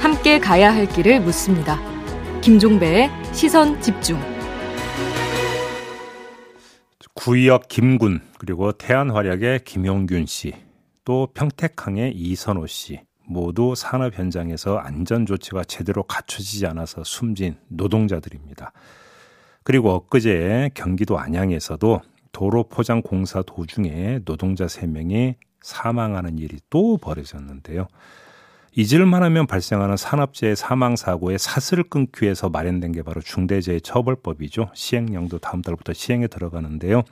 함께 0.00 0.38
가야 0.38 0.74
할 0.74 0.86
길을 0.86 1.20
묻습니다. 1.20 1.78
김종배의 2.40 3.10
시선 3.32 3.80
집중. 3.82 4.18
구의역 7.12 7.68
김군 7.68 8.20
그리고 8.38 8.72
태안 8.72 9.10
활약의 9.10 9.64
김용균 9.64 10.26
씨, 10.26 10.54
또 11.04 11.28
평택항의 11.34 12.12
이선호 12.14 12.66
씨 12.66 13.00
모두 13.26 13.74
산업 13.74 14.18
현장에서 14.18 14.78
안전 14.78 15.26
조치가 15.26 15.64
제대로 15.64 16.02
갖춰지지 16.02 16.66
않아서 16.66 17.04
숨진 17.04 17.56
노동자들입니다. 17.68 18.72
그리고 19.62 19.90
엊그제 19.90 20.70
경기도 20.74 21.18
안양에서도 21.18 22.00
도로 22.32 22.64
포장 22.64 23.02
공사 23.02 23.42
도중에 23.42 24.20
노동자 24.24 24.66
3명이 24.66 25.34
사망하는 25.64 26.38
일이 26.38 26.58
또 26.68 26.98
벌어졌는데요. 26.98 27.88
잊을만 28.76 29.22
하면 29.22 29.46
발생하는 29.46 29.96
산업재해 29.96 30.54
사망 30.54 30.96
사고의 30.96 31.38
사슬을 31.38 31.84
끊기 31.84 32.24
위해서 32.24 32.48
마련된 32.50 32.92
게 32.92 33.02
바로 33.02 33.20
중대재해 33.20 33.80
처벌법이죠. 33.80 34.70
시행령도 34.74 35.38
다음 35.38 35.62
달부터 35.62 35.92
시행에 35.92 36.26
들어가는데요. 36.26 37.02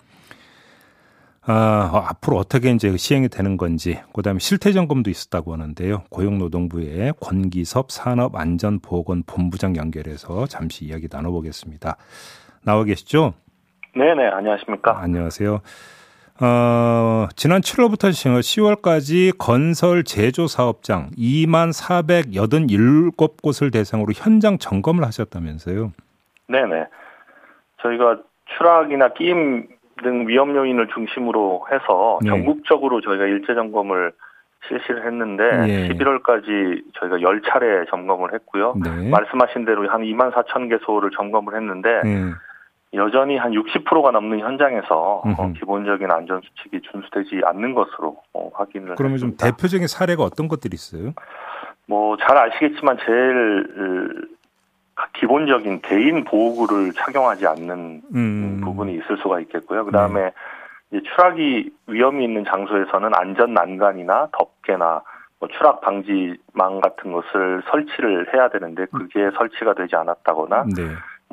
아, 1.45 1.91
어, 1.93 1.99
앞으로 1.99 2.37
어떻게 2.37 2.71
이제 2.71 2.97
시행이 2.97 3.29
되는 3.29 3.57
건지, 3.57 3.99
그 4.13 4.23
다음에 4.23 4.39
실태 4.39 4.71
점검도 4.73 5.11
있었다고 5.11 5.53
하는데요. 5.53 6.05
고용노동부의 6.11 7.15
권기섭 7.21 7.91
산업안전보건본부장 7.91 9.77
연결해서 9.77 10.47
잠시 10.47 10.85
이야기 10.85 11.09
나눠보겠습니다. 11.11 11.97
나와 12.65 12.85
계시죠? 12.85 13.35
네네, 13.97 14.29
안녕하십니까. 14.29 14.93
아, 14.93 15.01
안녕하세요. 15.03 15.63
어, 16.45 17.29
지난 17.37 17.61
7월부터 17.61 18.11
10월까지 18.11 19.39
건설 19.39 20.03
제조 20.03 20.49
사업장 20.49 21.11
2만 21.17 21.71
487곳을 21.73 23.73
대상으로 23.73 24.13
현장 24.13 24.59
점검을 24.59 25.05
하셨다면서요? 25.05 25.93
네네. 26.49 26.87
저희가 27.81 28.19
추락이나 28.57 29.13
끼임 29.13 29.69
등 30.03 30.27
위험 30.27 30.57
요인을 30.57 30.89
중심으로 30.89 31.67
해서 31.71 32.19
네. 32.23 32.31
전국적으로 32.31 33.01
저희가 33.01 33.25
일제 33.27 33.55
점검을 33.55 34.11
실시를 34.67 35.07
했는데 35.07 35.45
예. 35.69 35.89
11월까지 35.91 36.83
저희가 36.99 37.19
10차례 37.19 37.89
점검을 37.89 38.35
했고요. 38.35 38.75
네. 38.83 39.11
말씀하신 39.11 39.65
대로 39.65 39.89
한 39.89 40.03
2만 40.03 40.33
4천 40.33 40.69
개소를 40.71 41.11
점검을 41.17 41.55
했는데 41.55 41.89
예. 42.05 42.33
여전히 42.95 43.37
한 43.39 43.53
60%가 43.53 44.11
넘는 44.11 44.41
현장에서 44.41 45.23
어, 45.25 45.53
기본적인 45.59 46.11
안전 46.11 46.41
수칙이 46.43 46.83
준수되지 46.83 47.41
않는 47.47 47.75
것으로 47.75 48.17
어, 48.35 48.51
확인을 48.55 48.97
그러면 48.97 49.15
했습니다. 49.15 49.47
좀 49.47 49.51
대표적인 49.57 49.87
사례가 49.87 50.23
어떤 50.23 50.49
것들이 50.49 50.75
있어요? 50.75 51.13
뭐 51.87 52.17
잘 52.17 52.37
아시겠지만 52.37 52.99
제일 53.05 54.29
기본적인 55.15 55.81
개인 55.83 56.25
보호구를 56.25 56.93
착용하지 56.93 57.47
않는 57.47 58.03
음. 58.15 58.61
부분이 58.63 58.95
있을 58.95 59.17
수가 59.19 59.41
있겠고요. 59.41 59.85
그 59.85 59.91
다음에 59.91 60.31
네. 60.91 61.01
추락이 61.03 61.71
위험이 61.87 62.25
있는 62.25 62.45
장소에서는 62.45 63.11
안전 63.15 63.55
난간이나 63.55 64.29
덮개나 64.33 65.03
뭐 65.41 65.49
추락 65.49 65.81
방지망 65.81 66.81
같은 66.83 67.11
것을 67.13 67.63
설치를 67.71 68.33
해야 68.35 68.49
되는데 68.49 68.87
그게 68.93 69.31
설치가 69.37 69.75
되지 69.75 69.97
않았다거나 69.97 70.65
네. 70.77 70.83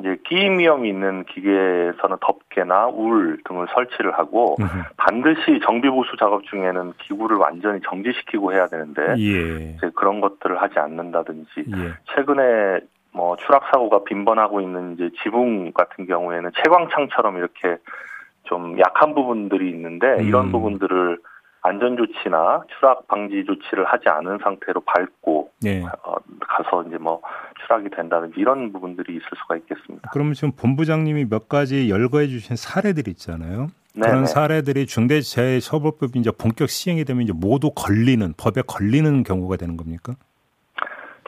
이제 0.00 0.16
끼임 0.26 0.58
위험이 0.58 0.88
있는 0.88 1.24
기계에서는 1.24 2.16
덮개나 2.20 2.88
울 2.88 3.38
등을 3.44 3.66
설치를 3.74 4.18
하고 4.18 4.56
으흠. 4.60 4.82
반드시 4.96 5.60
정비 5.64 5.88
보수 5.88 6.16
작업 6.18 6.44
중에는 6.44 6.94
기구를 6.98 7.36
완전히 7.36 7.80
정지시키고 7.84 8.52
해야 8.52 8.66
되는데 8.66 9.02
예. 9.18 9.74
이제 9.76 9.90
그런 9.94 10.20
것들을 10.20 10.60
하지 10.60 10.78
않는다든지 10.78 11.48
예. 11.58 11.94
최근에 12.14 12.80
뭐 13.12 13.36
추락 13.36 13.64
사고가 13.72 14.04
빈번하고 14.04 14.60
있는 14.60 14.94
이제 14.94 15.10
지붕 15.22 15.72
같은 15.72 16.06
경우에는 16.06 16.50
채광창처럼 16.62 17.38
이렇게 17.38 17.76
좀 18.44 18.78
약한 18.78 19.14
부분들이 19.14 19.70
있는데 19.70 20.06
음. 20.18 20.24
이런 20.24 20.52
부분들을 20.52 21.18
안전 21.62 21.96
조치나 21.96 22.62
추락 22.78 23.06
방지 23.08 23.44
조치를 23.44 23.84
하지 23.84 24.08
않은 24.08 24.38
상태로 24.42 24.80
밟고 24.80 25.50
네. 25.62 25.84
어, 26.04 26.14
가서 26.40 26.84
이제 26.84 26.96
뭐 26.96 27.20
추락이 27.62 27.90
된다든지 27.90 28.40
이런 28.40 28.72
부분들이 28.72 29.14
있을 29.14 29.28
수가 29.42 29.56
있겠습니다. 29.56 30.10
그러면 30.12 30.32
지금 30.34 30.52
본부장님이 30.52 31.26
몇 31.28 31.48
가지 31.48 31.90
열거해 31.90 32.28
주신 32.28 32.56
사례들이 32.56 33.10
있잖아요. 33.12 33.68
네네. 33.94 34.08
그런 34.08 34.26
사례들이 34.26 34.86
중대재해처벌법이 34.86 36.18
이제 36.18 36.30
본격 36.30 36.68
시행이 36.68 37.04
되면 37.04 37.22
이제 37.22 37.32
모두 37.34 37.72
걸리는 37.74 38.34
법에 38.38 38.62
걸리는 38.66 39.22
경우가 39.24 39.56
되는 39.56 39.76
겁니까? 39.76 40.14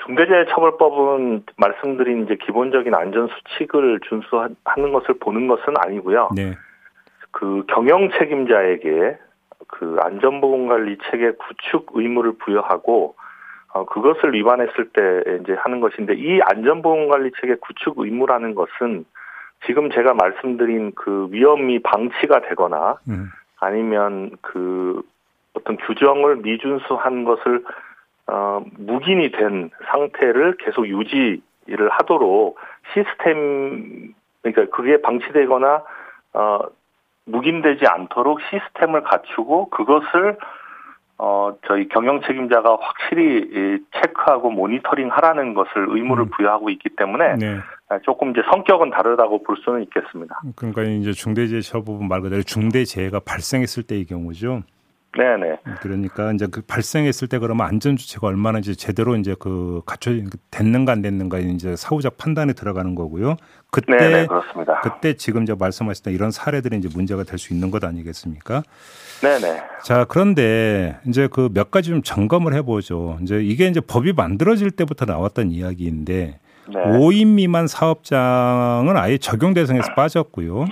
중대재해처벌법은 0.06 1.44
말씀드린 1.56 2.24
이제 2.24 2.36
기본적인 2.44 2.94
안전 2.94 3.28
수칙을 3.28 4.00
준수하는 4.08 4.92
것을 4.92 5.18
보는 5.20 5.46
것은 5.48 5.74
아니고요. 5.84 6.30
네. 6.34 6.56
그 7.30 7.64
경영 7.68 8.10
책임자에게 8.18 9.18
그 9.72 9.96
안전보건관리 10.00 10.98
체계 11.10 11.32
구축 11.32 11.92
의무를 11.94 12.32
부여하고 12.38 13.14
어, 13.72 13.84
그것을 13.86 14.34
위반했을 14.34 14.90
때 14.90 15.38
이제 15.40 15.54
하는 15.54 15.80
것인데 15.80 16.14
이 16.14 16.40
안전보건관리 16.42 17.32
체계 17.40 17.54
구축 17.54 17.98
의무라는 17.98 18.54
것은 18.54 19.06
지금 19.64 19.90
제가 19.90 20.12
말씀드린 20.12 20.92
그 20.94 21.28
위험이 21.30 21.78
방치가 21.78 22.42
되거나 22.42 22.98
음. 23.08 23.30
아니면 23.60 24.32
그 24.42 25.00
어떤 25.54 25.78
규정을 25.78 26.36
미준수한 26.36 27.24
것을 27.24 27.64
어, 28.26 28.62
묵인이 28.76 29.30
된 29.30 29.70
상태를 29.90 30.58
계속 30.58 30.86
유지를 30.86 31.88
하도록 31.90 32.58
시스템 32.92 34.12
그러니까 34.42 34.76
그게 34.76 35.00
방치되거나 35.00 35.82
어, 36.34 36.58
묵인되지 37.26 37.86
않도록 37.86 38.40
시스템을 38.50 39.02
갖추고 39.02 39.70
그것을 39.70 40.36
어, 41.18 41.54
저희 41.68 41.86
경영 41.88 42.20
책임자가 42.20 42.78
확실히 42.80 43.78
체크하고 43.92 44.50
모니터링 44.50 45.08
하라는 45.08 45.54
것을 45.54 45.86
의무를 45.88 46.24
음. 46.24 46.30
부여하고 46.30 46.68
있기 46.70 46.88
때문에 46.96 47.36
네. 47.36 47.58
조금 48.02 48.30
이제 48.30 48.40
성격은 48.50 48.90
다르다고 48.90 49.42
볼 49.44 49.56
수는 49.58 49.82
있겠습니다. 49.82 50.40
그러니까 50.56 50.82
이제 50.82 51.12
중대재해처벌법 51.12 52.04
말 52.04 52.22
그대로 52.22 52.42
중대재해가 52.42 53.20
발생했을 53.20 53.84
때의 53.84 54.06
경우죠. 54.06 54.62
네네. 55.16 55.58
그러니까 55.80 56.32
이제 56.32 56.46
그 56.50 56.62
발생했을 56.62 57.28
때 57.28 57.38
그러면 57.38 57.66
안전 57.66 57.96
주체가 57.96 58.28
얼마나 58.28 58.58
이제 58.58 58.74
제대로 58.74 59.14
이제 59.16 59.34
그 59.38 59.82
갖춰 59.84 60.10
됐는가 60.50 60.92
안 60.92 61.02
됐는가 61.02 61.38
이제 61.38 61.76
사후적 61.76 62.16
판단에 62.16 62.54
들어가는 62.54 62.94
거고요. 62.94 63.36
그때 63.70 63.96
네네, 63.96 64.26
그렇습니다. 64.26 64.80
그때 64.80 65.14
지금 65.14 65.42
이제 65.42 65.54
말씀하셨던 65.54 66.14
이런 66.14 66.30
사례들이 66.30 66.78
이제 66.78 66.88
문제가 66.94 67.24
될 67.24 67.38
수 67.38 67.52
있는 67.52 67.70
것 67.70 67.84
아니겠습니까? 67.84 68.62
네네. 69.20 69.62
자 69.84 70.04
그런데 70.08 70.96
이제 71.06 71.28
그 71.28 71.48
몇 71.52 71.70
가지 71.70 71.90
좀 71.90 72.02
점검을 72.02 72.54
해보죠. 72.54 73.18
이제 73.22 73.40
이게 73.42 73.66
이제 73.68 73.80
법이 73.80 74.14
만들어질 74.14 74.70
때부터 74.70 75.04
나왔던 75.04 75.50
이야기인데 75.50 76.38
네. 76.68 76.74
5인 76.74 77.26
미만 77.34 77.66
사업장은 77.66 78.96
아예 78.96 79.18
적용 79.18 79.52
대상에서 79.52 79.94
빠졌고요. 79.94 80.66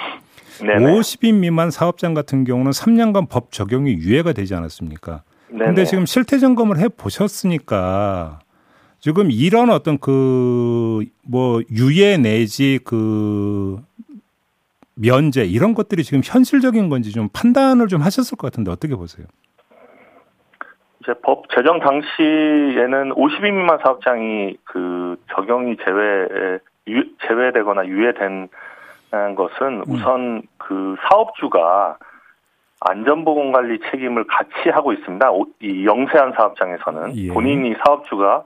네네. 0.62 0.92
50인 0.92 1.34
미만 1.40 1.70
사업장 1.70 2.14
같은 2.14 2.44
경우는 2.44 2.70
3년간 2.72 3.28
법 3.28 3.52
적용이 3.52 3.94
유예가 3.94 4.32
되지 4.32 4.54
않았습니까? 4.54 5.22
그런데 5.48 5.84
지금 5.84 6.06
실태 6.06 6.38
점검을 6.38 6.78
해 6.78 6.88
보셨으니까 6.88 8.40
지금 9.00 9.30
이런 9.30 9.70
어떤 9.70 9.98
그 9.98 11.04
뭐 11.30 11.60
유예 11.70 12.16
내지 12.16 12.80
그 12.84 13.78
면제 14.96 15.44
이런 15.44 15.74
것들이 15.74 16.02
지금 16.02 16.22
현실적인 16.24 16.88
건지 16.88 17.12
좀 17.12 17.28
판단을 17.32 17.86
좀 17.86 18.00
하셨을 18.00 18.36
것 18.36 18.50
같은데 18.50 18.72
어떻게 18.72 18.96
보세요? 18.96 19.26
이제 21.02 21.14
법 21.22 21.48
제정 21.50 21.78
당시에는 21.78 23.14
50인 23.14 23.52
미만 23.52 23.78
사업장이 23.84 24.56
그 24.64 25.16
적용이 25.32 25.76
제외 25.84 26.58
유, 26.88 27.04
제외되거나 27.28 27.86
유예된 27.86 28.48
것은 29.10 29.66
음. 29.66 29.84
우선 29.88 30.42
그 30.58 30.96
사업주가 31.08 31.98
안전보건 32.80 33.52
관리 33.52 33.78
책임을 33.90 34.24
같이 34.24 34.70
하고 34.70 34.92
있습니다. 34.92 35.30
이 35.60 35.84
영세한 35.84 36.32
사업장에서는 36.32 37.16
예. 37.16 37.28
본인이 37.28 37.74
사업주가 37.84 38.44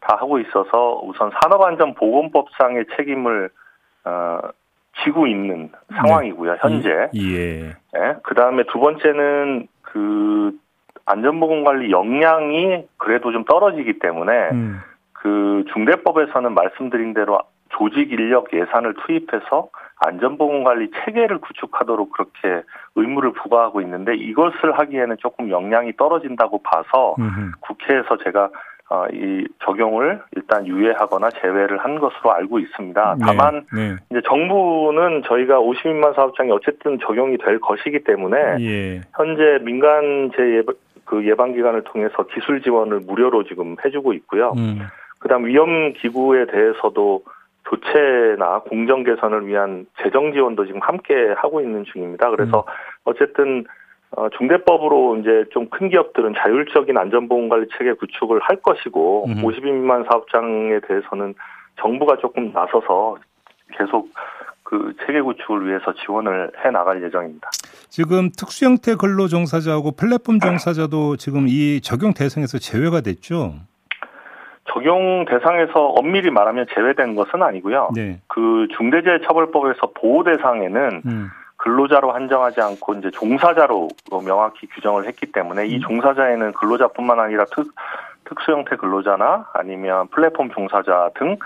다 0.00 0.16
하고 0.18 0.38
있어서 0.38 1.00
우선 1.04 1.32
산업안전보건법상의 1.40 2.86
책임을 2.96 3.50
어, 4.04 4.40
지고 5.04 5.26
있는 5.26 5.70
상황이고요. 5.94 6.52
네. 6.52 6.58
현재. 6.60 7.10
예. 7.14 7.58
네. 7.92 8.14
그 8.22 8.34
다음에 8.34 8.64
두 8.64 8.78
번째는 8.78 9.66
그 9.82 10.52
안전보건관리 11.06 11.90
역량이 11.90 12.86
그래도 12.96 13.32
좀 13.32 13.44
떨어지기 13.44 13.98
때문에 13.98 14.50
음. 14.52 14.80
그 15.12 15.64
중대법에서는 15.72 16.52
말씀드린 16.54 17.14
대로 17.14 17.40
조직 17.70 18.12
인력 18.12 18.52
예산을 18.52 18.94
투입해서 19.06 19.68
안전보건관리 20.06 20.90
체계를 20.90 21.38
구축하도록 21.38 22.12
그렇게 22.12 22.62
의무를 22.96 23.32
부과하고 23.32 23.80
있는데 23.82 24.14
이것을 24.16 24.78
하기에는 24.78 25.16
조금 25.18 25.50
역량이 25.50 25.96
떨어진다고 25.96 26.62
봐서 26.62 27.14
음흠. 27.18 27.52
국회에서 27.60 28.18
제가 28.24 28.50
어, 28.90 29.06
이 29.10 29.46
적용을 29.64 30.20
일단 30.36 30.66
유예하거나 30.66 31.30
제외를 31.40 31.78
한 31.78 31.98
것으로 31.98 32.32
알고 32.32 32.58
있습니다. 32.58 33.16
네, 33.18 33.24
다만 33.24 33.64
네. 33.74 33.96
이제 34.10 34.20
정부는 34.28 35.22
저희가 35.26 35.60
50인만 35.60 36.14
사업장이 36.14 36.50
어쨌든 36.50 36.98
적용이 36.98 37.38
될 37.38 37.58
것이기 37.58 38.04
때문에 38.04 38.36
예. 38.60 39.00
현재 39.16 39.64
민간 39.64 40.30
재예방 40.36 40.74
그 41.06 41.26
예방 41.26 41.52
기관을 41.52 41.84
통해서 41.84 42.24
기술 42.34 42.60
지원을 42.60 43.00
무료로 43.00 43.44
지금 43.44 43.76
해주고 43.82 44.12
있고요. 44.14 44.52
음. 44.56 44.80
그다음 45.20 45.46
위험 45.46 45.92
기구에 45.94 46.46
대해서도 46.46 47.22
교체나 47.72 48.60
공정 48.60 49.02
개선을 49.02 49.46
위한 49.46 49.86
재정 50.02 50.32
지원도 50.32 50.66
지금 50.66 50.80
함께 50.82 51.14
하고 51.36 51.60
있는 51.60 51.84
중입니다. 51.84 52.30
그래서 52.30 52.58
음. 52.60 52.72
어쨌든 53.04 53.64
어, 54.14 54.28
중대법으로 54.36 55.16
이제 55.16 55.44
좀 55.52 55.70
큰 55.70 55.88
기업들은 55.88 56.34
자율적인 56.36 56.98
안전보건관리 56.98 57.68
체계 57.78 57.94
구축을 57.94 58.40
할 58.40 58.56
것이고 58.56 59.24
음. 59.26 59.34
50인 59.42 59.72
미만 59.72 60.04
사업장에 60.04 60.80
대해서는 60.86 61.34
정부가 61.80 62.18
조금 62.18 62.52
나서서 62.52 63.16
계속 63.78 64.10
그 64.62 64.92
체계 65.06 65.22
구축을 65.22 65.66
위해서 65.66 65.94
지원을 66.04 66.52
해 66.62 66.70
나갈 66.70 67.02
예정입니다. 67.02 67.50
지금 67.88 68.28
특수 68.38 68.66
형태 68.66 68.94
근로 68.94 69.28
종사자하고 69.28 69.92
플랫폼 69.92 70.38
종사자도 70.40 71.16
지금 71.16 71.46
이 71.48 71.80
적용 71.80 72.12
대상에서 72.12 72.58
제외가 72.58 73.00
됐죠? 73.00 73.54
적용 74.72 75.24
대상에서 75.26 75.88
엄밀히 75.88 76.30
말하면 76.30 76.66
제외된 76.74 77.14
것은 77.14 77.42
아니고요. 77.42 77.90
네. 77.94 78.20
그 78.28 78.68
중대재해처벌법에서 78.76 79.92
보호 79.94 80.24
대상에는 80.24 81.02
음. 81.04 81.30
근로자로 81.56 82.12
한정하지 82.12 82.60
않고 82.60 82.94
이제 82.94 83.10
종사자로 83.10 83.88
명확히 84.24 84.66
규정을 84.66 85.06
했기 85.06 85.26
때문에 85.30 85.66
이 85.66 85.76
음. 85.76 85.80
종사자에는 85.80 86.52
근로자뿐만 86.52 87.20
아니라 87.20 87.44
특, 87.54 87.72
특수 88.24 88.52
형태 88.52 88.76
근로자나 88.76 89.48
아니면 89.52 90.08
플랫폼 90.08 90.50
종사자 90.50 91.10
등 91.14 91.36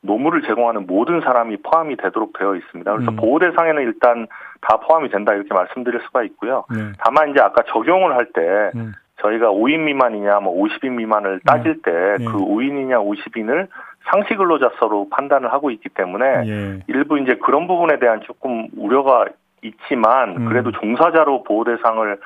노무를 0.00 0.42
제공하는 0.42 0.86
모든 0.86 1.20
사람이 1.20 1.58
포함이 1.58 1.96
되도록 1.96 2.32
되어 2.38 2.54
있습니다. 2.54 2.90
그래서 2.90 3.10
음. 3.10 3.16
보호 3.16 3.38
대상에는 3.38 3.82
일단 3.82 4.26
다 4.60 4.78
포함이 4.78 5.10
된다 5.10 5.34
이렇게 5.34 5.52
말씀드릴 5.52 6.00
수가 6.02 6.22
있고요. 6.22 6.64
네. 6.70 6.92
다만 6.98 7.30
이제 7.30 7.40
아까 7.40 7.62
적용을 7.66 8.14
할때 8.14 8.70
음. 8.76 8.92
저희가 9.22 9.50
5인 9.50 9.80
미만이냐 9.80 10.40
뭐 10.40 10.54
50인 10.62 10.92
미만을 10.92 11.40
따질 11.44 11.82
때그 11.82 12.18
네. 12.18 12.24
네. 12.24 12.26
5인이냐 12.26 13.04
50인을 13.04 13.68
상시 14.10 14.34
근로자서로 14.34 15.08
판단을 15.10 15.52
하고 15.52 15.70
있기 15.70 15.88
때문에 15.88 16.24
예. 16.46 16.80
일부 16.86 17.18
이제 17.18 17.34
그런 17.42 17.66
부분에 17.66 17.98
대한 17.98 18.20
조금 18.22 18.68
우려가 18.76 19.26
있지만 19.62 20.36
음. 20.36 20.48
그래도 20.48 20.70
종사자로 20.70 21.42
보호 21.42 21.64
대상을 21.64 22.18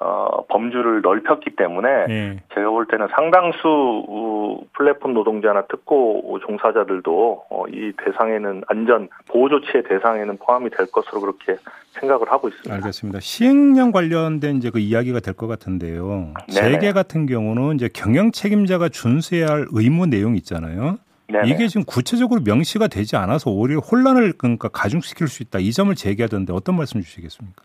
어, 0.00 0.44
범주를 0.48 1.00
넓혔기 1.02 1.54
때문에 1.56 1.88
예. 2.08 2.42
제가 2.54 2.70
볼 2.70 2.86
때는 2.88 3.06
상당수 3.14 4.64
플랫폼 4.72 5.14
노동자나 5.14 5.62
특고 5.66 6.38
종사자들도 6.44 7.44
어, 7.48 7.64
이 7.68 7.92
대상에는 8.04 8.64
안전 8.66 9.08
보호 9.28 9.48
조치의 9.48 9.84
대상에는 9.88 10.38
포함이 10.38 10.70
될 10.70 10.86
것으로 10.90 11.20
그렇게 11.20 11.56
생각을 12.00 12.32
하고 12.32 12.48
있습니다. 12.48 12.74
알겠습니다. 12.74 13.20
시행령 13.20 13.92
관련된 13.92 14.56
이제 14.56 14.70
그 14.70 14.78
이야기가 14.80 15.20
될 15.20 15.34
것 15.34 15.46
같은데요. 15.46 16.34
네네. 16.52 16.72
재계 16.72 16.92
같은 16.92 17.26
경우는 17.26 17.76
이제 17.76 17.88
경영 17.92 18.32
책임자가 18.32 18.88
준수해야 18.88 19.46
할 19.46 19.66
의무 19.72 20.06
내용 20.06 20.36
있잖아요. 20.36 20.98
네네. 21.28 21.48
이게 21.48 21.68
지금 21.68 21.84
구체적으로 21.84 22.40
명시가 22.44 22.88
되지 22.88 23.16
않아서 23.16 23.50
오히려 23.50 23.78
혼란을 23.78 24.32
그러니까 24.36 24.68
가중시킬 24.68 25.28
수 25.28 25.42
있다. 25.42 25.60
이 25.60 25.70
점을 25.72 25.94
제기하던데 25.94 26.52
어떤 26.52 26.76
말씀 26.76 27.00
주시겠습니까? 27.00 27.62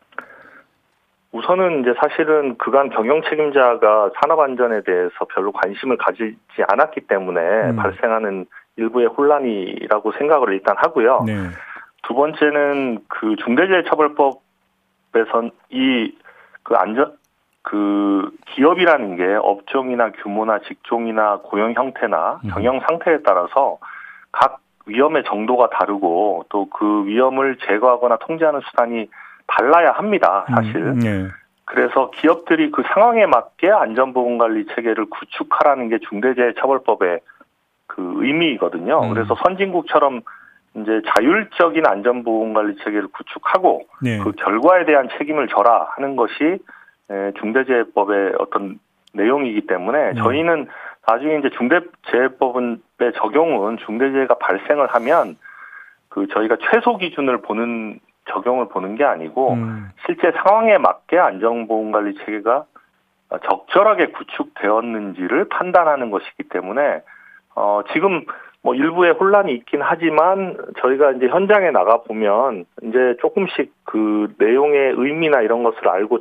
우선은 1.32 1.82
이제 1.82 1.94
사실은 2.00 2.58
그간 2.58 2.90
경영 2.90 3.22
책임자가 3.22 4.12
산업 4.20 4.40
안전에 4.40 4.82
대해서 4.82 5.26
별로 5.34 5.52
관심을 5.52 5.98
가지지 5.98 6.64
않았기 6.68 7.02
때문에 7.02 7.72
음. 7.72 7.76
발생하는 7.76 8.46
일부의 8.78 9.08
혼란이라고 9.08 10.14
생각을 10.14 10.54
일단 10.54 10.76
하고요. 10.78 11.24
네. 11.26 11.34
두 12.04 12.14
번째는 12.14 13.00
그 13.10 13.36
중대재해처벌법에선 13.38 15.52
이 15.72 16.14
그 16.68 16.76
안전 16.76 17.14
그 17.62 18.30
기업이라는 18.48 19.16
게 19.16 19.36
업종이나 19.36 20.12
규모나 20.12 20.60
직종이나 20.60 21.40
고용 21.44 21.74
형태나 21.74 22.42
음. 22.44 22.50
경영 22.50 22.82
상태에 22.82 23.20
따라서 23.24 23.78
각 24.34 24.60
위험의 24.86 25.24
정도가 25.24 25.70
다르고 25.70 26.46
또 26.50 26.68
그 26.70 27.06
위험을 27.06 27.58
제거하거나 27.66 28.18
통제하는 28.18 28.60
수단이 28.70 29.10
달라야 29.48 29.92
합니다, 29.92 30.46
사실. 30.50 30.76
음, 30.78 31.00
네. 31.00 31.28
그래서 31.66 32.12
기업들이 32.12 32.72
그 32.72 32.84
상황에 32.94 33.26
맞게 33.26 33.70
안전보건관리 33.70 34.68
체계를 34.68 35.06
구축하라는 35.10 35.90
게 35.90 36.00
중대재해처벌법의 36.00 37.20
그 37.88 38.14
의미이거든요. 38.18 39.02
음. 39.04 39.14
그래서 39.14 39.36
선진국처럼 39.44 40.22
이제 40.76 41.02
자율적인 41.16 41.86
안전보건관리 41.86 42.78
체계를 42.78 43.08
구축하고 43.08 43.82
네. 44.02 44.20
그 44.20 44.32
결과에 44.34 44.86
대한 44.86 45.10
책임을 45.18 45.48
져라 45.48 45.88
하는 45.96 46.16
것이 46.16 46.60
중대재해법의 47.40 48.34
어떤 48.40 48.80
내용이기 49.14 49.68
때문에 49.68 50.14
네. 50.14 50.22
저희는 50.22 50.68
나중에 51.08 51.38
이제 51.40 51.50
중대재해법의 51.58 53.14
적용은 53.16 53.78
중대재해가 53.86 54.36
발생을 54.36 54.88
하면 54.88 55.38
그 56.10 56.28
저희가 56.28 56.58
최소 56.72 56.98
기준을 56.98 57.42
보는 57.42 58.00
적용을 58.38 58.70
보는 58.70 58.96
게 58.96 59.04
아니고 59.04 59.54
음. 59.54 59.90
실제 60.06 60.32
상황에 60.32 60.78
맞게 60.78 61.18
안전보건관리 61.18 62.16
체계가 62.20 62.66
적절하게 63.50 64.08
구축되었는지를 64.08 65.50
판단하는 65.50 66.12
것이기 66.12 66.44
때문에 66.50 67.02
어 67.56 67.82
지금 67.94 68.26
뭐 68.64 68.76
일부의 68.76 69.14
혼란이 69.14 69.54
있긴 69.54 69.82
하지만 69.82 70.58
저희가 70.80 71.12
이제 71.12 71.28
현장에 71.28 71.72
나가 71.72 72.04
보면 72.04 72.66
이제 72.84 73.16
조금씩 73.22 73.74
그 73.86 74.34
내용의 74.38 74.94
의미나 74.98 75.42
이런 75.42 75.64
것을 75.64 75.88
알고 75.88 76.20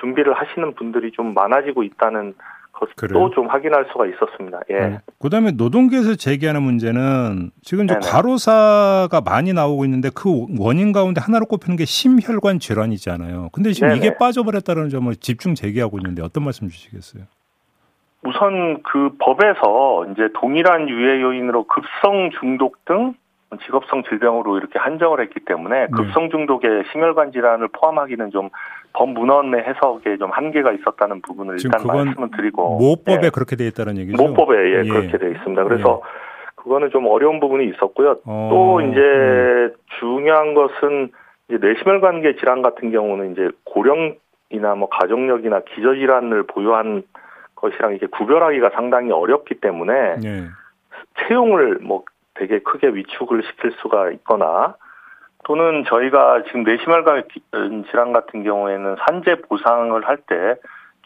준비를 0.00 0.32
하시는 0.32 0.74
분들이 0.74 1.12
좀 1.12 1.34
많아지고 1.34 1.82
있다는 1.82 2.34
것도 2.78 3.30
좀 3.30 3.46
확인할 3.48 3.86
수가 3.92 4.06
있었습니다. 4.06 4.60
예. 4.70 4.74
네. 4.74 4.98
그다음에 5.20 5.52
노동계에서 5.52 6.14
제기하는 6.14 6.62
문제는 6.62 7.50
지금 7.62 7.84
이제 7.84 7.96
과로사가 8.02 9.20
많이 9.24 9.52
나오고 9.52 9.84
있는데 9.84 10.10
그 10.14 10.46
원인 10.58 10.92
가운데 10.92 11.20
하나로 11.20 11.46
꼽히는 11.46 11.76
게 11.76 11.84
심혈관 11.84 12.58
질환이잖아요. 12.58 13.50
근데 13.52 13.72
지금 13.72 13.88
네네. 13.88 13.98
이게 13.98 14.16
빠져버렸다는 14.16 14.88
점을 14.88 15.14
집중 15.16 15.54
제기하고 15.54 15.98
있는데 15.98 16.22
어떤 16.22 16.44
말씀 16.44 16.68
주시겠어요? 16.68 17.24
우선 18.24 18.82
그 18.82 19.10
법에서 19.18 20.06
이제 20.12 20.28
동일한 20.34 20.88
유해 20.88 21.20
요인으로 21.20 21.64
급성 21.64 22.30
중독 22.40 22.84
등 22.84 23.14
직업성 23.64 24.02
질병으로 24.04 24.58
이렇게 24.58 24.78
한정을 24.78 25.20
했기 25.20 25.40
때문에 25.40 25.86
네. 25.86 25.88
급성 25.94 26.28
중독의 26.30 26.84
심혈관 26.92 27.32
질환을 27.32 27.68
포함하기는 27.68 28.30
좀 28.30 28.50
법문헌의 28.92 29.62
해석에 29.62 30.18
좀 30.18 30.30
한계가 30.30 30.72
있었다는 30.72 31.22
부분을 31.22 31.56
일단 31.62 31.86
말씀을 31.86 32.30
드리고 32.36 32.78
모법에 32.78 33.20
네. 33.20 33.30
그렇게 33.30 33.56
돼 33.56 33.66
있다는 33.68 33.96
얘기죠. 33.98 34.22
모법에 34.22 34.56
예, 34.56 34.82
예. 34.84 34.88
그렇게 34.88 35.16
돼 35.16 35.30
있습니다. 35.30 35.64
그래서 35.64 36.02
예. 36.04 36.28
그거는 36.56 36.90
좀 36.90 37.06
어려운 37.06 37.40
부분이 37.40 37.66
있었고요. 37.70 38.16
어, 38.26 38.48
또 38.50 38.80
이제 38.82 39.00
음. 39.00 39.72
중요한 39.98 40.52
것은 40.54 41.10
이제 41.48 41.58
뇌심혈관계 41.58 42.36
질환 42.36 42.60
같은 42.60 42.90
경우는 42.90 43.32
이제 43.32 43.48
고령이나 43.64 44.74
뭐 44.76 44.88
가족력이나 44.90 45.60
기저질환을 45.60 46.42
보유한 46.42 47.02
것이랑 47.54 47.94
이게 47.94 48.06
구별하기가 48.06 48.70
상당히 48.74 49.10
어렵기 49.10 49.54
때문에 49.56 49.92
예. 50.24 50.44
채용을 51.20 51.78
뭐 51.82 52.04
되게 52.38 52.60
크게 52.60 52.88
위축을 52.88 53.42
시킬 53.42 53.72
수가 53.82 54.10
있거나 54.12 54.74
또는 55.44 55.84
저희가 55.86 56.42
지금 56.44 56.64
뇌심혈관 56.64 57.24
질환 57.90 58.12
같은 58.12 58.42
경우에는 58.42 58.96
산재 59.06 59.42
보상을 59.42 60.06
할 60.06 60.18
때 60.26 60.56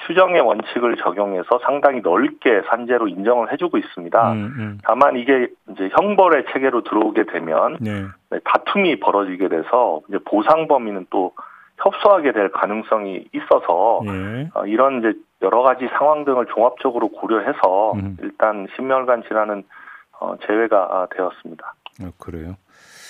추정의 0.06 0.40
원칙을 0.40 0.96
적용해서 0.96 1.60
상당히 1.64 2.00
넓게 2.00 2.62
산재로 2.68 3.08
인정을 3.08 3.52
해주고 3.52 3.78
있습니다. 3.78 4.32
음, 4.32 4.54
음. 4.58 4.78
다만 4.84 5.16
이게 5.16 5.48
이제 5.70 5.90
형벌의 5.92 6.46
체계로 6.52 6.82
들어오게 6.82 7.24
되면 7.24 7.78
네. 7.80 8.06
네 8.30 8.38
다툼이 8.44 9.00
벌어지게 9.00 9.48
돼서 9.48 10.00
이제 10.08 10.18
보상 10.24 10.66
범위는 10.66 11.06
또 11.10 11.32
협소하게 11.78 12.32
될 12.32 12.50
가능성이 12.50 13.26
있어서 13.32 14.00
네. 14.04 14.48
어, 14.54 14.66
이런 14.66 14.98
이제 15.00 15.12
여러 15.42 15.62
가지 15.62 15.88
상황 15.98 16.24
등을 16.24 16.46
종합적으로 16.46 17.08
고려해서 17.08 17.92
음. 17.94 18.16
일단 18.22 18.66
심혈관 18.76 19.24
질환은 19.24 19.58
어, 19.60 19.62
제외가 20.46 21.08
되었습니다. 21.14 21.74
아, 22.02 22.10
그래요. 22.18 22.56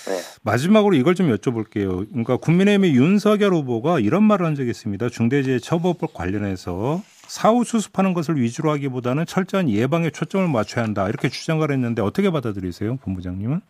네. 0.05 0.19
마지막으로 0.43 0.95
이걸 0.95 1.15
좀 1.15 1.27
여쭤볼게요. 1.29 2.07
그러니까 2.09 2.37
국민의힘의 2.37 2.95
윤석열 2.95 3.53
후보가 3.53 3.99
이런 3.99 4.23
말을 4.23 4.45
한 4.45 4.55
적이 4.55 4.69
있습니다. 4.69 5.07
중대재해처벌법 5.09 6.13
관련해서 6.13 6.99
사후 7.27 7.63
수습하는 7.63 8.13
것을 8.13 8.35
위주로 8.35 8.71
하기보다는 8.71 9.25
철저한 9.25 9.69
예방에 9.69 10.09
초점을 10.09 10.45
맞춰야 10.49 10.83
한다. 10.83 11.07
이렇게 11.07 11.29
주장을 11.29 11.69
했는데 11.69 12.01
어떻게 12.01 12.29
받아들이세요, 12.31 12.97
본부장님은? 12.97 13.61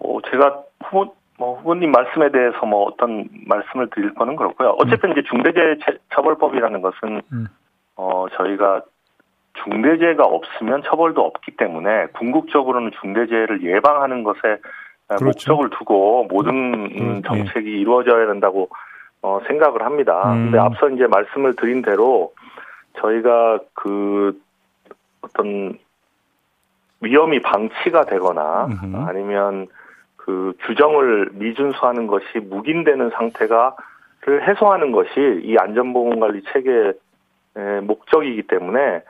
어, 0.00 0.18
제가 0.30 0.62
후보 0.84 1.16
뭐 1.38 1.58
후보님 1.58 1.90
말씀에 1.90 2.30
대해서 2.30 2.64
뭐 2.64 2.84
어떤 2.84 3.28
말씀을 3.46 3.90
드릴 3.90 4.14
거는 4.14 4.36
그렇고요. 4.36 4.76
어쨌든 4.78 5.10
음. 5.10 5.12
이제 5.12 5.22
중대재해처벌법이라는 5.28 6.80
것은 6.80 7.22
음. 7.32 7.46
어 7.96 8.26
저희가 8.36 8.82
중대재해가 9.64 10.24
없으면 10.24 10.82
처벌도 10.84 11.22
없기 11.22 11.56
때문에 11.56 12.06
궁극적으로는 12.14 12.92
중대재해를 13.00 13.62
예방하는 13.62 14.22
것에 14.22 14.58
그렇죠. 15.08 15.24
목적을 15.24 15.70
두고 15.70 16.26
모든 16.30 16.52
음, 16.98 17.22
정책이 17.22 17.70
네. 17.70 17.76
이루어져야 17.78 18.26
된다고 18.26 18.68
어, 19.22 19.40
생각을 19.46 19.82
합니다. 19.82 20.32
음. 20.32 20.46
근데 20.46 20.58
앞서 20.58 20.88
이제 20.90 21.06
말씀을 21.06 21.54
드린 21.56 21.82
대로 21.82 22.32
저희가 23.00 23.60
그 23.74 24.38
어떤 25.20 25.78
위험이 27.00 27.40
방치가 27.40 28.04
되거나 28.04 28.66
음흠. 28.66 28.96
아니면 29.08 29.66
그 30.16 30.54
규정을 30.60 31.30
미준수하는 31.32 32.06
것이 32.06 32.38
묵인되는 32.40 33.10
상태가를 33.10 34.48
해소하는 34.48 34.92
것이 34.92 35.40
이 35.44 35.56
안전보건관리 35.56 36.42
체계의 36.52 36.94
목적이기 37.82 38.42
때문에 38.48 39.02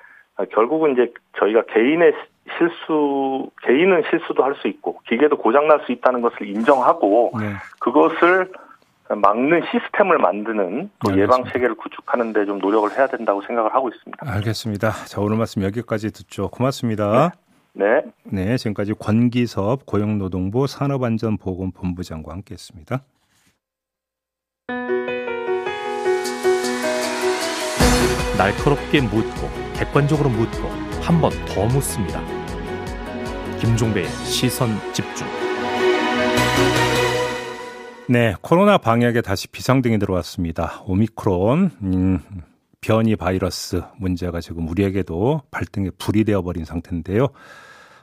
결국은 0.52 0.92
이제 0.92 1.12
저희가 1.38 1.62
개인의 1.72 2.12
실수, 2.58 3.50
개인은 3.62 4.02
실수도 4.10 4.44
할 4.44 4.54
수 4.56 4.68
있고 4.68 5.00
기계도 5.08 5.36
고장날 5.38 5.80
수 5.86 5.92
있다는 5.92 6.20
것을 6.22 6.46
인정하고 6.48 7.32
네. 7.40 7.54
그것을 7.80 8.52
막는 9.08 9.62
시스템을 9.70 10.18
만드는 10.18 10.90
뭐 11.04 11.16
예방 11.16 11.44
체계를 11.44 11.74
구축하는 11.76 12.32
데 12.32 12.44
좀 12.44 12.58
노력을 12.58 12.90
해야 12.96 13.06
된다고 13.06 13.40
생각을 13.42 13.74
하고 13.74 13.88
있습니다. 13.88 14.18
알겠습니다. 14.30 14.90
자, 15.06 15.20
오늘 15.20 15.36
말씀 15.36 15.62
여기까지 15.62 16.12
듣죠. 16.12 16.48
고맙습니다. 16.48 17.32
네. 17.72 18.02
네, 18.24 18.46
네 18.48 18.56
지금까지 18.56 18.94
권기섭 18.94 19.84
고용노동부 19.86 20.66
산업안전보건본부장과 20.66 22.32
함께 22.32 22.54
했습니다. 22.54 23.02
날카롭게 28.38 29.00
묻고 29.02 29.65
객관적으로 29.78 30.30
묻고 30.30 30.68
한 31.02 31.20
번 31.20 31.30
더 31.46 31.66
묻습니다. 31.66 32.20
김종배의 33.60 34.08
시선 34.24 34.70
집중. 34.92 35.26
네, 38.08 38.34
코로나 38.40 38.78
방역에 38.78 39.20
다시 39.20 39.48
비상등이 39.48 39.98
들어왔습니다. 39.98 40.82
오미크론 40.86 41.70
음, 41.82 42.20
변이 42.80 43.16
바이러스 43.16 43.82
문제가 43.98 44.40
지금 44.40 44.68
우리에게도 44.68 45.42
발등에 45.50 45.90
불이 45.98 46.24
되어버린 46.24 46.64
상태인데요. 46.64 47.28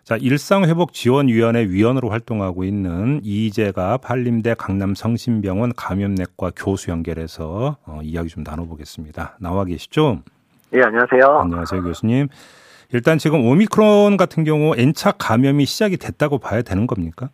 자, 0.03 0.17
일상회복지원위원회 0.17 1.69
위원으로 1.69 2.09
활동하고 2.09 2.65
있는 2.65 3.21
이재가 3.23 3.99
한림대 4.03 4.55
강남성심병원 4.55 5.73
감염내과 5.77 6.51
교수 6.57 6.91
연결해서 6.91 7.77
어, 7.85 7.99
이야기 8.03 8.27
좀 8.27 8.43
나눠보겠습니다. 8.43 9.37
나와 9.39 9.63
계시죠? 9.63 10.21
예, 10.75 10.81
안녕하세요. 10.81 11.39
안녕하세요, 11.41 11.83
교수님. 11.83 12.27
일단 12.91 13.17
지금 13.17 13.45
오미크론 13.45 14.17
같은 14.17 14.43
경우 14.43 14.73
N차 14.77 15.11
감염이 15.11 15.65
시작이 15.65 15.97
됐다고 15.97 16.39
봐야 16.39 16.61
되는 16.61 16.87
겁니까? 16.87 17.29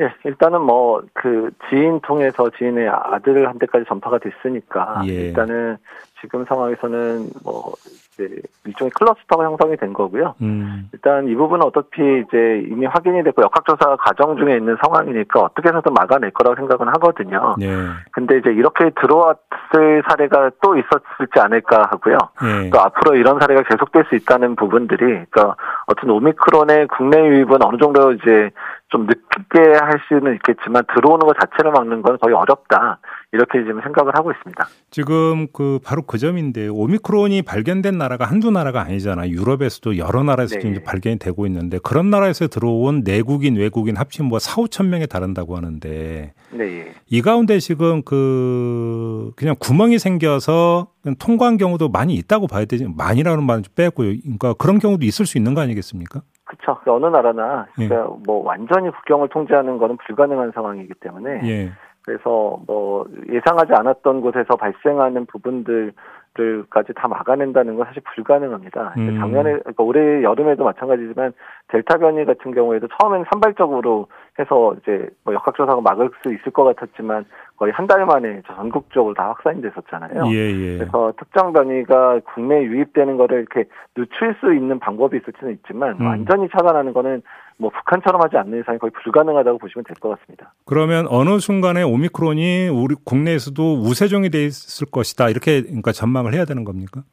예, 0.00 0.12
일단은 0.24 0.62
뭐 0.62 1.02
그 1.14 1.50
지인 1.68 2.00
통해서 2.00 2.50
지인의 2.58 2.88
아들한테까지 2.88 3.84
전파가 3.86 4.18
됐으니까 4.18 5.02
예. 5.06 5.28
일단은 5.28 5.76
지금 6.20 6.44
상황에서는 6.44 7.30
뭐 7.44 7.72
이제 8.12 8.28
일종의 8.64 8.92
클러스터가 8.92 9.44
형성이 9.44 9.76
된 9.76 9.92
거고요. 9.92 10.34
음. 10.40 10.88
일단 10.92 11.26
이 11.26 11.34
부분은 11.34 11.66
어차피 11.66 12.00
이제 12.00 12.64
이미 12.70 12.86
확인이 12.86 13.24
됐고 13.24 13.42
역학조사 13.42 13.96
과정 13.96 14.36
중에 14.36 14.56
있는 14.56 14.76
상황이니까 14.84 15.40
어떻게 15.40 15.68
해서든 15.68 15.94
막아낼 15.94 16.30
거라고 16.30 16.54
생각은 16.56 16.88
하거든요. 16.88 17.56
네. 17.58 17.66
근데 18.12 18.38
이제 18.38 18.50
이렇게 18.50 18.90
들어왔을 19.00 20.04
사례가 20.08 20.50
또 20.62 20.76
있었을지 20.76 21.40
않을까 21.40 21.88
하고요. 21.90 22.18
네. 22.40 22.70
또 22.70 22.80
앞으로 22.80 23.16
이런 23.16 23.40
사례가 23.40 23.62
계속될 23.62 24.04
수 24.08 24.14
있다는 24.14 24.54
부분들이 24.54 25.04
그러니까 25.30 25.56
어떤 25.86 26.10
오미크론의 26.10 26.86
국내 26.88 27.18
유입은 27.18 27.62
어느 27.62 27.78
정도 27.78 28.12
이제 28.12 28.50
좀 28.92 29.06
늦게 29.06 29.58
할 29.80 29.98
수는 30.06 30.34
있겠지만 30.34 30.84
들어오는 30.94 31.26
것 31.26 31.34
자체를 31.40 31.72
막는 31.72 32.02
건 32.02 32.18
거의 32.20 32.34
어렵다. 32.34 32.98
이렇게 33.32 33.60
지금 33.60 33.80
생각을 33.80 34.14
하고 34.14 34.30
있습니다. 34.30 34.66
지금 34.90 35.46
그 35.50 35.78
바로 35.82 36.02
그 36.02 36.18
점인데 36.18 36.68
오미크론이 36.68 37.40
발견된 37.42 37.96
나라가 37.96 38.26
한두 38.26 38.50
나라가 38.50 38.82
아니잖아요. 38.82 39.30
유럽에서도 39.30 39.96
여러 39.96 40.22
나라에서 40.22 40.58
네. 40.58 40.68
이제 40.68 40.82
발견이 40.82 41.18
되고 41.18 41.46
있는데 41.46 41.78
그런 41.82 42.10
나라에서 42.10 42.48
들어온 42.48 43.02
내국인 43.02 43.56
외국인 43.56 43.96
합치면 43.96 44.28
뭐 44.28 44.38
4, 44.38 44.56
5천 44.56 44.88
명에 44.88 45.06
달한다고 45.06 45.56
하는데 45.56 46.34
네. 46.50 46.92
이 47.08 47.22
가운데 47.22 47.58
지금 47.58 48.02
그 48.02 49.32
그냥 49.36 49.54
구멍이 49.58 49.98
생겨서 49.98 50.88
통과한 51.18 51.56
경우도 51.56 51.88
많이 51.88 52.14
있다고 52.14 52.46
봐야 52.46 52.66
되지 52.66 52.86
많이라는 52.94 53.42
말은 53.42 53.62
좀 53.62 53.74
빼고요. 53.74 54.14
그러니까 54.22 54.52
그런 54.54 54.78
경우도 54.78 55.06
있을 55.06 55.24
수 55.24 55.38
있는 55.38 55.54
거 55.54 55.62
아니겠습니까? 55.62 56.20
그렇죠. 56.58 56.80
어느 56.86 57.06
나라나 57.06 57.66
그러니까 57.74 57.96
예. 57.96 58.16
뭐 58.26 58.44
완전히 58.44 58.90
국경을 58.90 59.28
통제하는 59.28 59.78
거는 59.78 59.96
불가능한 60.06 60.52
상황이기 60.52 60.94
때문에 61.00 61.40
예. 61.44 61.72
그래서 62.04 62.58
뭐 62.66 63.06
예상하지 63.30 63.72
않았던 63.74 64.20
곳에서 64.20 64.56
발생하는 64.56 65.26
부분들 65.26 65.92
들까지 66.34 66.92
다 66.94 67.08
막아낸다는 67.08 67.76
건 67.76 67.86
사실 67.86 68.02
불가능합니다. 68.14 68.94
음. 68.96 69.18
작년에 69.18 69.58
그러니까 69.58 69.82
올해 69.82 70.22
여름에도 70.22 70.64
마찬가지지만 70.64 71.32
델타 71.68 71.98
변이 71.98 72.24
같은 72.24 72.52
경우에도 72.52 72.88
처음엔 72.88 73.24
산발적으로 73.30 74.08
해서 74.38 74.74
이제 74.80 75.08
뭐 75.24 75.34
역학조사가 75.34 75.80
막을 75.82 76.10
수 76.22 76.32
있을 76.32 76.52
것 76.52 76.64
같았지만 76.64 77.26
거의 77.56 77.72
한 77.72 77.86
달 77.86 78.06
만에 78.06 78.40
전국적으로 78.46 79.12
다 79.12 79.28
확산이 79.28 79.60
됐었잖아요. 79.60 80.24
예, 80.28 80.50
예. 80.50 80.78
그래서 80.78 81.12
특정 81.18 81.52
변이가 81.52 82.20
국내에 82.32 82.62
유입되는 82.62 83.16
거를 83.18 83.40
이렇게 83.40 83.68
늦출 83.94 84.34
수 84.40 84.54
있는 84.54 84.78
방법이 84.78 85.18
있을 85.18 85.32
수는 85.38 85.52
있지만 85.54 86.00
음. 86.00 86.06
완전히 86.06 86.48
차단하는 86.48 86.94
거는 86.94 87.22
뭐 87.58 87.70
북한처럼 87.70 88.20
하지 88.22 88.36
않는 88.36 88.60
이상이 88.60 88.78
거의 88.78 88.90
불가능하다고 89.02 89.58
보시면 89.58 89.84
될 89.84 89.96
것 90.00 90.08
같습니다. 90.18 90.54
그러면 90.64 91.06
어느 91.08 91.38
순간에 91.38 91.82
오미크론이 91.82 92.68
우리 92.68 92.94
국내에서도 93.04 93.82
우세종이 93.82 94.30
돼 94.30 94.44
있을 94.46 94.86
것이다 94.90 95.28
이렇게 95.28 95.62
그러니까 95.62 95.92
전망을 95.92 96.34
해야 96.34 96.44
되는 96.44 96.64
겁니까? 96.64 97.04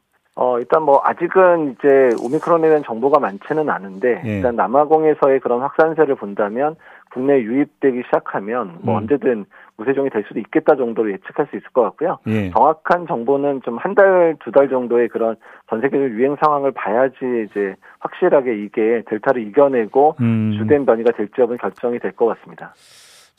어, 0.42 0.58
일단 0.58 0.84
뭐 0.84 1.02
아직은 1.04 1.76
이제 1.78 2.16
오미크론에 2.24 2.66
대한 2.70 2.82
정보가 2.84 3.20
많지는 3.20 3.70
않은데 3.70 4.22
예. 4.24 4.36
일단 4.38 4.56
남아공에서의 4.56 5.42
그런 5.42 5.60
확산세를 5.60 6.16
본다면 6.16 6.78
국내 7.12 7.42
유입되기 7.42 8.04
시작하면 8.06 8.78
뭐 8.82 8.94
음. 8.96 9.00
언제든 9.00 9.46
무세종이 9.76 10.10
될 10.10 10.24
수도 10.28 10.40
있겠다 10.40 10.78
정도로 10.78 11.12
예측할 11.12 11.48
수 11.48 11.58
있을 11.58 11.68
것 11.74 11.82
같고요. 11.84 12.20
예. 12.28 12.52
정확한 12.52 13.06
정보는 13.08 13.62
좀 13.66 13.78
한 13.80 13.96
달, 13.96 14.38
두 14.40 14.52
달 14.52 14.70
정도의 14.70 15.10
그런 15.10 15.36
전 15.70 15.82
세계적 15.82 16.12
유행 16.12 16.38
상황을 16.42 16.72
봐야지 16.72 17.16
이제 17.50 17.76
확실하게 18.00 18.64
이게 18.64 19.04
델타를 19.08 19.46
이겨내고 19.48 20.16
음. 20.22 20.56
주된 20.58 20.86
변이가 20.86 21.12
될지 21.18 21.34
여부는 21.38 21.58
결정이 21.58 22.00
될 22.00 22.14
것 22.14 22.28
같습니다. 22.28 22.74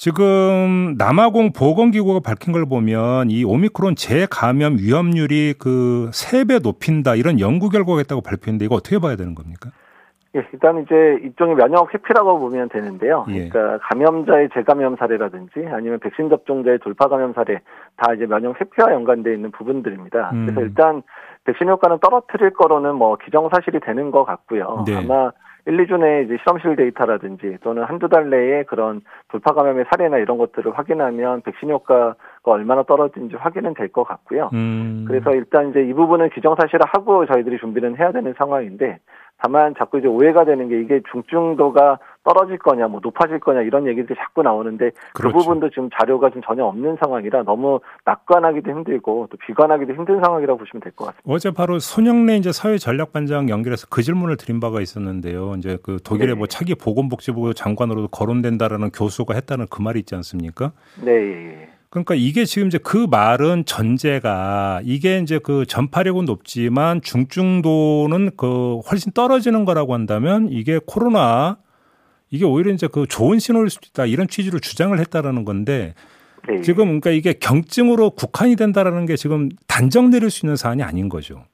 지금 0.04 0.94
남아공 0.96 1.52
보건기구가 1.52 2.20
밝힌 2.24 2.54
걸 2.54 2.64
보면 2.64 3.28
이 3.28 3.44
오미크론 3.44 3.96
재감염 3.96 4.78
위험률이 4.78 5.52
그 5.58 6.08
세 6.14 6.46
배 6.46 6.58
높인다 6.58 7.16
이런 7.16 7.38
연구 7.38 7.68
결과가 7.68 8.00
있다고 8.00 8.22
발표했는데 8.22 8.64
이거 8.64 8.76
어떻게 8.76 8.98
봐야 8.98 9.14
되는 9.16 9.34
겁니까? 9.34 9.68
예, 10.34 10.40
일단 10.54 10.80
이제 10.80 10.94
일종의 11.22 11.54
면역 11.56 11.92
회피라고 11.92 12.38
보면 12.38 12.70
되는데요. 12.70 13.26
예. 13.28 13.50
그러니까 13.50 13.78
감염자의 13.90 14.48
재감염 14.54 14.96
사례라든지 14.96 15.66
아니면 15.70 15.98
백신 16.00 16.30
접종자의 16.30 16.78
돌파 16.78 17.08
감염 17.08 17.34
사례 17.34 17.60
다 17.98 18.14
이제 18.14 18.24
면역 18.24 18.58
회피와 18.58 18.94
연관되어 18.94 19.34
있는 19.34 19.50
부분들입니다. 19.50 20.30
음. 20.32 20.46
그래서 20.46 20.62
일단 20.62 21.02
백신 21.44 21.68
효과는 21.68 21.98
떨어뜨릴 22.00 22.54
거로는 22.54 22.94
뭐 22.94 23.18
기정사실이 23.22 23.80
되는 23.80 24.10
것 24.10 24.24
같고요. 24.24 24.84
네. 24.86 24.96
아마 24.96 25.30
1, 25.66 25.76
2주 25.76 25.98
내에 25.98 26.22
이제 26.22 26.36
실험실 26.38 26.76
데이터라든지 26.76 27.58
또는 27.62 27.84
한두 27.84 28.08
달 28.08 28.30
내에 28.30 28.64
그런 28.64 29.02
돌파 29.28 29.52
감염의 29.52 29.84
사례나 29.90 30.18
이런 30.18 30.38
것들을 30.38 30.76
확인하면 30.76 31.42
백신 31.42 31.70
효과가 31.70 32.14
얼마나 32.44 32.82
떨어진지 32.82 33.36
확인은 33.36 33.74
될 33.74 33.90
것 33.90 34.04
같고요. 34.04 34.50
음. 34.54 35.04
그래서 35.08 35.34
일단 35.34 35.70
이제 35.70 35.82
이 35.82 35.92
부분은 35.92 36.30
기정사실을 36.30 36.80
하고 36.86 37.26
저희들이 37.26 37.58
준비는 37.58 37.98
해야 37.98 38.12
되는 38.12 38.32
상황인데 38.38 38.98
다만 39.42 39.74
자꾸 39.78 39.98
이제 39.98 40.06
오해가 40.08 40.44
되는 40.44 40.68
게 40.68 40.80
이게 40.80 41.00
중증도가 41.10 41.98
떨어질 42.22 42.58
거냐, 42.58 42.88
뭐 42.88 43.00
높아질 43.02 43.40
거냐 43.40 43.62
이런 43.62 43.86
얘기들이 43.86 44.14
자꾸 44.18 44.42
나오는데 44.42 44.90
그 44.90 45.22
그렇죠. 45.22 45.36
그 45.36 45.42
부분도 45.42 45.70
지금 45.70 45.88
자료가 45.98 46.30
좀 46.30 46.42
전혀 46.44 46.64
없는 46.64 46.98
상황이라 47.02 47.44
너무 47.44 47.80
낙관하기도 48.04 48.70
힘들고 48.70 49.28
또 49.30 49.36
비관하기도 49.38 49.94
힘든 49.94 50.20
상황이라고 50.22 50.58
보시면 50.58 50.82
될 50.82 50.92
것 50.92 51.06
같습니다. 51.06 51.22
어제 51.26 51.50
바로 51.50 51.78
손영래 51.78 52.36
이제 52.36 52.52
사회 52.52 52.76
전략반장 52.76 53.48
연결해서 53.48 53.86
그 53.90 54.02
질문을 54.02 54.36
드린 54.36 54.60
바가 54.60 54.80
있었는데요. 54.82 55.54
이제 55.56 55.78
그 55.82 55.98
독일의 56.04 56.34
네. 56.34 56.34
뭐 56.34 56.46
차기 56.46 56.74
보건복지부 56.74 57.54
장관으로도 57.54 58.08
거론된다라는 58.08 58.90
교수가 58.90 59.32
했다는 59.34 59.66
그 59.70 59.80
말이 59.80 59.98
있지 60.00 60.14
않습니까? 60.14 60.72
네. 61.02 61.70
그러니까 61.90 62.14
이게 62.14 62.44
지금 62.44 62.68
이제 62.68 62.78
그 62.78 63.08
말은 63.10 63.64
전제가 63.66 64.80
이게 64.84 65.18
이제 65.18 65.40
그 65.40 65.66
전파력은 65.66 66.24
높지만 66.24 67.02
중증도는 67.02 68.30
그 68.36 68.78
훨씬 68.88 69.10
떨어지는 69.12 69.64
거라고 69.64 69.94
한다면 69.94 70.48
이게 70.50 70.78
코로나 70.86 71.58
이게 72.30 72.44
오히려 72.44 72.72
이제 72.72 72.86
그 72.86 73.06
좋은 73.08 73.40
신호일 73.40 73.70
수도 73.70 73.88
있다 73.90 74.06
이런 74.06 74.28
취지로 74.28 74.60
주장을 74.60 74.96
했다라는 74.98 75.44
건데 75.44 75.94
네. 76.48 76.60
지금 76.60 77.00
그러니까 77.00 77.10
이게 77.10 77.32
경증으로 77.32 78.10
국한이 78.10 78.54
된다라는 78.54 79.06
게 79.06 79.16
지금 79.16 79.48
단정 79.66 80.10
내릴 80.10 80.30
수 80.30 80.46
있는 80.46 80.54
사안이 80.54 80.84
아닌 80.84 81.08
거죠. 81.08 81.44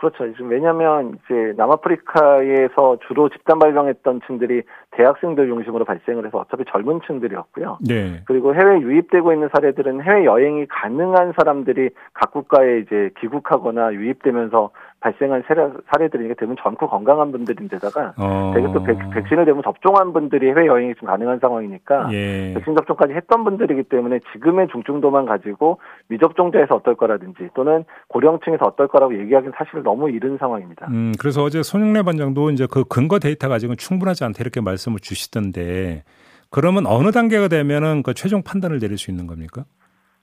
그렇죠. 0.00 0.26
지금 0.32 0.48
왜냐하면 0.48 1.18
이제 1.26 1.52
남아프리카에서 1.58 3.00
주로 3.06 3.28
집단 3.28 3.58
발병했던 3.58 4.22
층들이 4.26 4.62
대학생들 4.92 5.46
중심으로 5.46 5.84
발생을 5.84 6.24
해서 6.24 6.38
어차피 6.38 6.64
젊은 6.70 7.00
층들이었고요. 7.06 7.78
네. 7.86 8.22
그리고 8.24 8.54
해외 8.54 8.80
유입되고 8.80 9.30
있는 9.34 9.50
사례들은 9.54 10.02
해외 10.02 10.24
여행이 10.24 10.66
가능한 10.68 11.34
사람들이 11.38 11.90
각 12.14 12.32
국가에 12.32 12.78
이제 12.78 13.10
귀국하거나 13.20 13.92
유입되면서 13.92 14.70
발생한 15.00 15.42
사례, 15.46 16.08
들이 16.08 16.28
대부분 16.28 16.56
젊고 16.62 16.88
건강한 16.88 17.32
분들인데다가 17.32 18.14
어. 18.18 18.52
대개 18.54 18.70
또 18.72 18.82
백, 18.82 18.98
신을 19.28 19.46
대부분 19.46 19.62
접종한 19.62 20.12
분들이 20.12 20.48
해외 20.48 20.66
여행이 20.66 20.94
좀 20.96 21.08
가능한 21.08 21.38
상황이니까 21.40 22.12
예. 22.12 22.52
백신 22.54 22.74
접종까지 22.76 23.14
했던 23.14 23.44
분들이기 23.44 23.84
때문에 23.84 24.20
지금의 24.32 24.68
중증도만 24.68 25.24
가지고 25.24 25.78
미접종자에서 26.08 26.76
어떨 26.76 26.96
거라든지 26.96 27.48
또는 27.54 27.84
고령층에서 28.08 28.66
어떨 28.66 28.88
거라고 28.88 29.18
얘기하기는 29.18 29.52
사실 29.56 29.82
너무 29.82 30.10
이른 30.10 30.36
상황입니다. 30.38 30.86
음, 30.90 31.12
그래서 31.18 31.42
어제 31.42 31.62
손영래 31.62 32.02
반장도 32.02 32.50
이제 32.50 32.66
그 32.70 32.84
근거 32.84 33.18
데이터가 33.18 33.54
아직은 33.54 33.76
충분하지 33.78 34.24
않다 34.24 34.38
이렇게 34.40 34.60
말씀을 34.60 34.98
주시던데 35.00 36.04
그러면 36.50 36.86
어느 36.86 37.10
단계가 37.10 37.48
되면은 37.48 38.02
그 38.02 38.12
최종 38.12 38.42
판단을 38.42 38.80
내릴 38.80 38.98
수 38.98 39.10
있는 39.10 39.26
겁니까? 39.26 39.64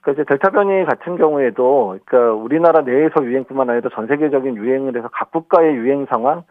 그러니까 0.08 0.12
이제 0.14 0.24
델타 0.24 0.52
변이 0.52 0.86
같은 0.86 1.18
경우에도 1.18 1.98
그러니까 2.06 2.34
우리나라 2.34 2.82
내에서 2.82 3.24
유행뿐만 3.24 3.70
아니라 3.70 3.90
전 3.94 4.08
세계적인 4.08 4.56
유행을 4.56 4.96
해서 4.96 5.10
각 5.12 5.32
국가의 5.32 5.76
유행 5.76 6.06
상황을 6.06 6.44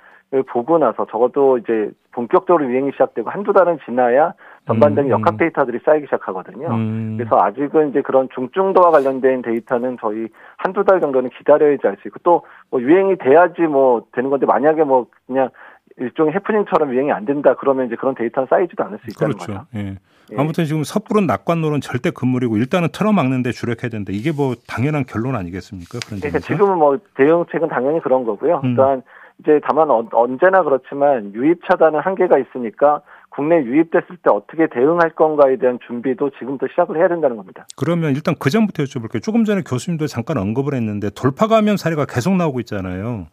보고 0.49 0.77
나서 0.77 1.07
적어도 1.11 1.57
이제 1.59 1.91
본격적으로 2.13 2.67
유행이 2.67 2.93
시작되고 2.93 3.31
한두 3.31 3.53
달은 3.53 3.79
지나야 3.87 4.35
전반적인 4.67 5.11
음, 5.11 5.15
음. 5.15 5.21
역학 5.21 5.39
데이터들이 5.39 5.79
쌓이기 5.85 6.07
시작하거든요. 6.07 6.69
음. 6.69 7.15
그래서 7.17 7.39
아직은 7.41 7.91
이제 7.91 8.03
그런 8.03 8.29
중증도와 8.35 8.91
관련된 8.91 9.43
데이터는 9.43 9.97
저희 10.01 10.29
한두 10.59 10.85
달 10.85 11.01
정도는 11.01 11.31
기다려야지 11.31 11.87
알 11.87 11.97
수 12.03 12.09
있고 12.09 12.19
또 12.21 12.43
뭐 12.71 12.81
유행이 12.81 13.17
돼야지 13.17 13.63
뭐 13.63 14.03
되는 14.13 14.31
건데 14.31 14.47
만약에 14.47 14.85
뭐 14.85 15.07
그냥 15.27 15.51
일종의 15.99 16.35
해프닝처럼 16.35 16.93
유행이 16.93 17.13
안 17.13 17.25
된다 17.25 17.55
그러면 17.59 17.87
이제 17.87 17.97
그런 17.97 18.15
데이터는 18.15 18.47
쌓이지도 18.49 18.85
않을 18.85 18.99
수 18.99 19.11
있다는 19.11 19.35
그렇죠. 19.35 19.53
거죠. 19.53 19.67
예. 19.77 19.97
예. 20.33 20.37
아무튼 20.37 20.65
지금 20.65 20.83
섣부른 20.83 21.27
낙관론은 21.27 21.81
절대 21.81 22.11
금물이고 22.11 22.57
일단은 22.57 22.89
틀어막는데 22.93 23.53
주력해야 23.53 23.89
된다. 23.91 24.13
이게 24.13 24.33
뭐 24.33 24.55
당연한 24.67 25.05
결론 25.05 25.37
아니겠습니까? 25.37 26.01
그런 26.05 26.21
그러니까 26.21 26.41
지금은 26.41 26.79
뭐 26.79 26.99
대응책은 27.15 27.69
당연히 27.69 28.01
그런 28.03 28.25
거고요. 28.25 28.61
음. 28.65 28.71
일단 28.71 29.03
이제 29.39 29.61
다만 29.67 29.91
어, 29.91 30.07
언제나 30.13 30.63
그렇지만 30.63 31.33
유입 31.35 31.61
차단은 31.67 32.01
한계가 32.01 32.39
있으니까 32.39 33.03
국내 33.29 33.63
유입됐을 33.63 34.17
때 34.23 34.31
어떻게 34.31 34.67
대응할 34.67 35.11
건가에 35.11 35.57
대한 35.57 35.79
준비도 35.87 36.31
지금부터 36.39 36.69
시작을 36.71 36.97
해야 36.97 37.07
된다는 37.07 37.37
겁니다. 37.37 37.67
그러면 37.77 38.15
일단 38.17 38.35
그 38.39 38.51
전부터 38.51 38.83
여쭤볼게요. 38.85 39.23
조금 39.23 39.45
전에 39.45 39.63
교수님도 39.63 40.07
잠깐 40.07 40.39
언급을 40.39 40.75
했는데 40.75 41.11
돌파 41.11 41.47
감염 41.47 41.77
사례가 41.77 42.07
계속 42.07 42.35
나오고 42.35 42.61
있잖아요. 42.61 43.27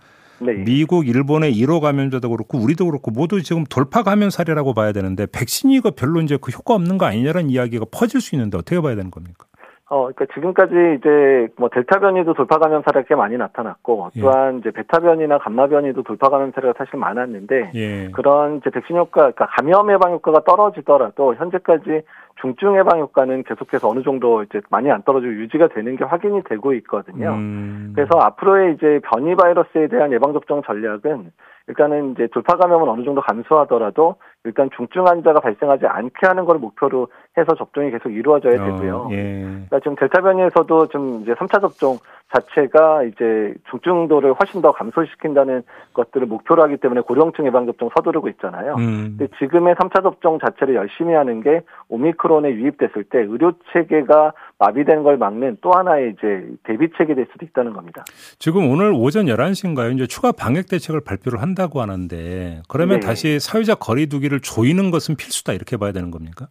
네. 0.46 0.64
미국, 0.64 1.08
일본의 1.08 1.54
1호 1.54 1.82
감염자도 1.82 2.30
그렇고 2.30 2.58
우리도 2.58 2.86
그렇고 2.86 3.12
모두 3.12 3.42
지금 3.42 3.64
돌파 3.64 4.04
감염 4.04 4.30
사례라고 4.30 4.74
봐야 4.74 4.92
되는데 4.92 5.26
백신이 5.26 5.82
가 5.82 5.92
별로 5.92 6.22
이제 6.22 6.38
그 6.42 6.52
효과 6.52 6.74
없는 6.76 6.98
거 6.98 7.06
아니냐라는 7.06 7.50
이야기가 7.50 7.86
퍼질 7.92 8.22
수 8.22 8.36
있는데 8.36 8.58
어떻게 8.58 8.80
봐야 8.82 8.96
되는 8.96 9.12
겁니까? 9.12 9.46
어, 9.94 10.10
그러니까 10.12 10.26
지금까지 10.34 10.74
이제 10.98 11.54
뭐 11.56 11.70
델타 11.70 12.00
변이도 12.00 12.34
돌파 12.34 12.58
감염 12.58 12.82
사례가 12.82 13.06
꽤 13.08 13.14
많이 13.14 13.38
나타났고 13.38 14.10
예. 14.16 14.22
또한 14.22 14.58
이제 14.58 14.72
베타 14.72 15.00
변이나 15.00 15.38
감마 15.38 15.68
변이도 15.68 16.02
돌파 16.02 16.30
감염 16.30 16.52
사례가 16.52 16.74
사실 16.78 16.98
많았는데 16.98 17.72
예. 17.76 18.10
그런 18.10 18.58
이제 18.58 18.72
백신 18.72 18.98
효과, 18.98 19.32
그러니까 19.32 19.48
감염 19.56 19.92
예방 19.92 20.14
효과가 20.14 20.46
떨어지더라도 20.46 21.36
현재까지 21.36 22.02
중증 22.44 22.78
예방 22.78 23.00
효과는 23.00 23.44
계속해서 23.44 23.88
어느 23.88 24.04
정도 24.04 24.44
이제 24.44 24.60
많이 24.70 24.92
안 24.92 25.02
떨어지고 25.04 25.32
유지가 25.34 25.70
되는 25.70 25.96
게 25.96 26.04
확인이 26.04 26.44
되고 26.44 26.74
있거든요. 26.74 27.30
음. 27.32 27.94
그래서 27.96 28.20
앞으로의 28.20 28.76
이제 28.76 29.00
변이 29.06 29.34
바이러스에 29.34 29.88
대한 29.88 30.12
예방 30.12 30.34
접종 30.34 30.62
전략은 30.62 31.32
일단은 31.68 32.12
이제 32.12 32.28
돌파 32.34 32.58
감염은 32.58 32.90
어느 32.90 33.06
정도 33.06 33.22
감소하더라도 33.22 34.18
일단 34.44 34.70
중증 34.76 35.08
환자가 35.08 35.40
발생하지 35.40 35.88
않게 35.88 36.28
하는 36.28 36.44
걸 36.44 36.58
목표로 36.58 37.08
해서 37.38 37.56
접종이 37.56 37.90
계속 37.92 38.10
이루어져야 38.10 38.62
어, 38.62 38.66
되고요. 38.66 38.98
어, 38.98 39.10
예. 39.12 39.44
그러니까 39.44 39.80
지금 39.80 39.96
델타 39.96 40.22
변이에서도 40.22 40.88
좀 40.90 41.22
이제 41.22 41.34
3차 41.34 41.62
접종 41.62 41.98
자체가 42.34 43.04
이제 43.04 43.54
중증도를 43.70 44.34
훨씬 44.34 44.62
더 44.62 44.72
감소시킨다는 44.72 45.64
것들을 45.94 46.28
목표로 46.28 46.64
하기 46.64 46.78
때문에 46.78 47.02
고령층 47.02 47.46
예방 47.46 47.66
접종 47.66 47.90
서두르고 47.96 48.28
있잖아요. 48.30 48.76
음. 48.76 49.16
근데 49.18 49.28
지금의 49.38 49.76
3차 49.76 50.04
접종 50.04 50.40
자체를 50.40 50.76
열심히 50.76 51.14
하는 51.14 51.42
게 51.42 51.62
오미크론 51.90 52.33
에 52.46 52.52
유입됐을 52.52 53.06
때 53.06 53.20
의료 53.20 53.54
체계가 53.72 54.34
마비된 54.60 55.04
걸 55.04 55.18
막는 55.18 55.58
또 55.62 55.72
하나의 55.72 56.14
이제 56.18 56.48
대비책이 56.64 57.16
될 57.16 57.28
수도 57.32 57.46
있다는 57.46 57.74
겁니다. 57.74 58.04
지금 58.40 58.70
오늘 58.70 58.92
오전 58.94 59.28
11시인가요? 59.28 59.94
이제 59.94 60.08
추가 60.08 60.32
방역 60.32 60.68
대책을 60.68 61.02
발표를 61.02 61.42
한다고 61.42 61.82
하는데 61.82 62.62
그러면 62.68 63.00
네. 63.00 63.06
다시 63.08 63.40
사회적 63.40 63.80
거리두기를 63.80 64.40
조이는 64.40 64.92
것은 64.92 65.16
필수다 65.16 65.54
이렇게 65.54 65.78
봐야 65.78 65.92
되는 65.92 66.12
겁니까? 66.12 66.48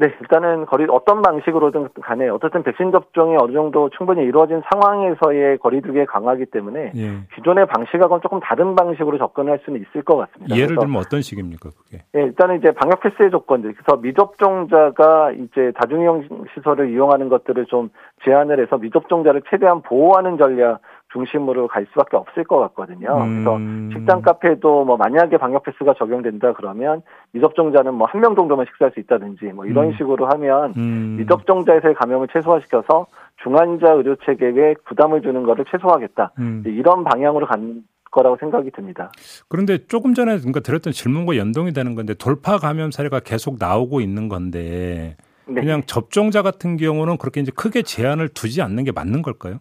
네, 0.00 0.06
일단은 0.18 0.64
거리 0.64 0.86
어떤 0.88 1.20
방식으로든 1.20 1.90
간에 2.00 2.26
어쨌든 2.30 2.62
백신 2.62 2.90
접종이 2.90 3.36
어느 3.38 3.52
정도 3.52 3.90
충분히 3.90 4.22
이루어진 4.22 4.62
상황에서의 4.72 5.58
거리두기에 5.58 6.06
강하기 6.06 6.46
때문에 6.46 6.92
예. 6.96 7.18
기존의 7.34 7.66
방식하고는 7.66 8.22
조금 8.22 8.40
다른 8.40 8.74
방식으로 8.74 9.18
접근할 9.18 9.60
수는 9.62 9.82
있을 9.82 10.02
것 10.02 10.16
같습니다. 10.16 10.56
예를 10.56 10.76
들면 10.76 10.96
어떤 10.96 11.20
식입니까, 11.20 11.68
그게? 11.76 12.02
예, 12.16 12.22
일단은 12.22 12.60
이제 12.60 12.70
방역 12.70 13.00
패스의 13.00 13.30
조건들. 13.30 13.74
그래서 13.74 14.00
미접종자가 14.00 15.32
이제 15.32 15.70
다중이용 15.78 16.46
시설을 16.54 16.92
이용하는 16.92 17.28
것들을 17.28 17.66
좀 17.66 17.90
제한을 18.24 18.58
해서 18.58 18.78
미접종자를 18.78 19.42
최대한 19.50 19.82
보호하는 19.82 20.38
전략 20.38 20.80
중심으로 21.12 21.68
갈 21.68 21.86
수밖에 21.90 22.16
없을 22.16 22.44
것 22.44 22.58
같거든요. 22.60 23.16
음. 23.22 23.44
그래서 23.44 23.98
식당 23.98 24.22
카페도 24.22 24.84
뭐 24.84 24.96
만약에 24.96 25.36
방역 25.38 25.64
패스가 25.64 25.94
적용된다 25.94 26.52
그러면 26.52 27.02
미접종자는 27.32 27.94
뭐 27.94 28.06
한 28.06 28.20
명 28.20 28.34
정도만 28.36 28.66
식사할 28.66 28.92
수 28.92 29.00
있다든지 29.00 29.46
뭐 29.46 29.66
이런 29.66 29.86
음. 29.88 29.92
식으로 29.94 30.26
하면 30.28 30.72
음. 30.76 31.16
미접종자에서의 31.18 31.94
감염을 31.94 32.28
최소화시켜서 32.32 33.06
중환자 33.42 33.92
의료 33.92 34.16
체계에 34.16 34.74
부담을 34.86 35.22
주는 35.22 35.42
것을 35.44 35.64
최소화하겠다. 35.70 36.32
음. 36.38 36.62
이런 36.66 37.04
방향으로 37.04 37.46
간 37.46 37.82
거라고 38.10 38.36
생각이 38.38 38.70
듭니다. 38.72 39.10
그런데 39.48 39.78
조금 39.86 40.14
전에 40.14 40.36
그러니까 40.36 40.60
드렸던 40.60 40.92
질문과 40.92 41.36
연동이 41.36 41.72
되는 41.72 41.94
건데 41.94 42.14
돌파 42.14 42.58
감염 42.58 42.90
사례가 42.90 43.20
계속 43.20 43.56
나오고 43.58 44.00
있는 44.00 44.28
건데 44.28 45.16
네. 45.46 45.60
그냥 45.60 45.82
접종자 45.86 46.42
같은 46.42 46.76
경우는 46.76 47.16
그렇게 47.18 47.40
이제 47.40 47.52
크게 47.54 47.82
제한을 47.82 48.28
두지 48.28 48.62
않는 48.62 48.84
게 48.84 48.92
맞는 48.92 49.22
걸까요? 49.22 49.58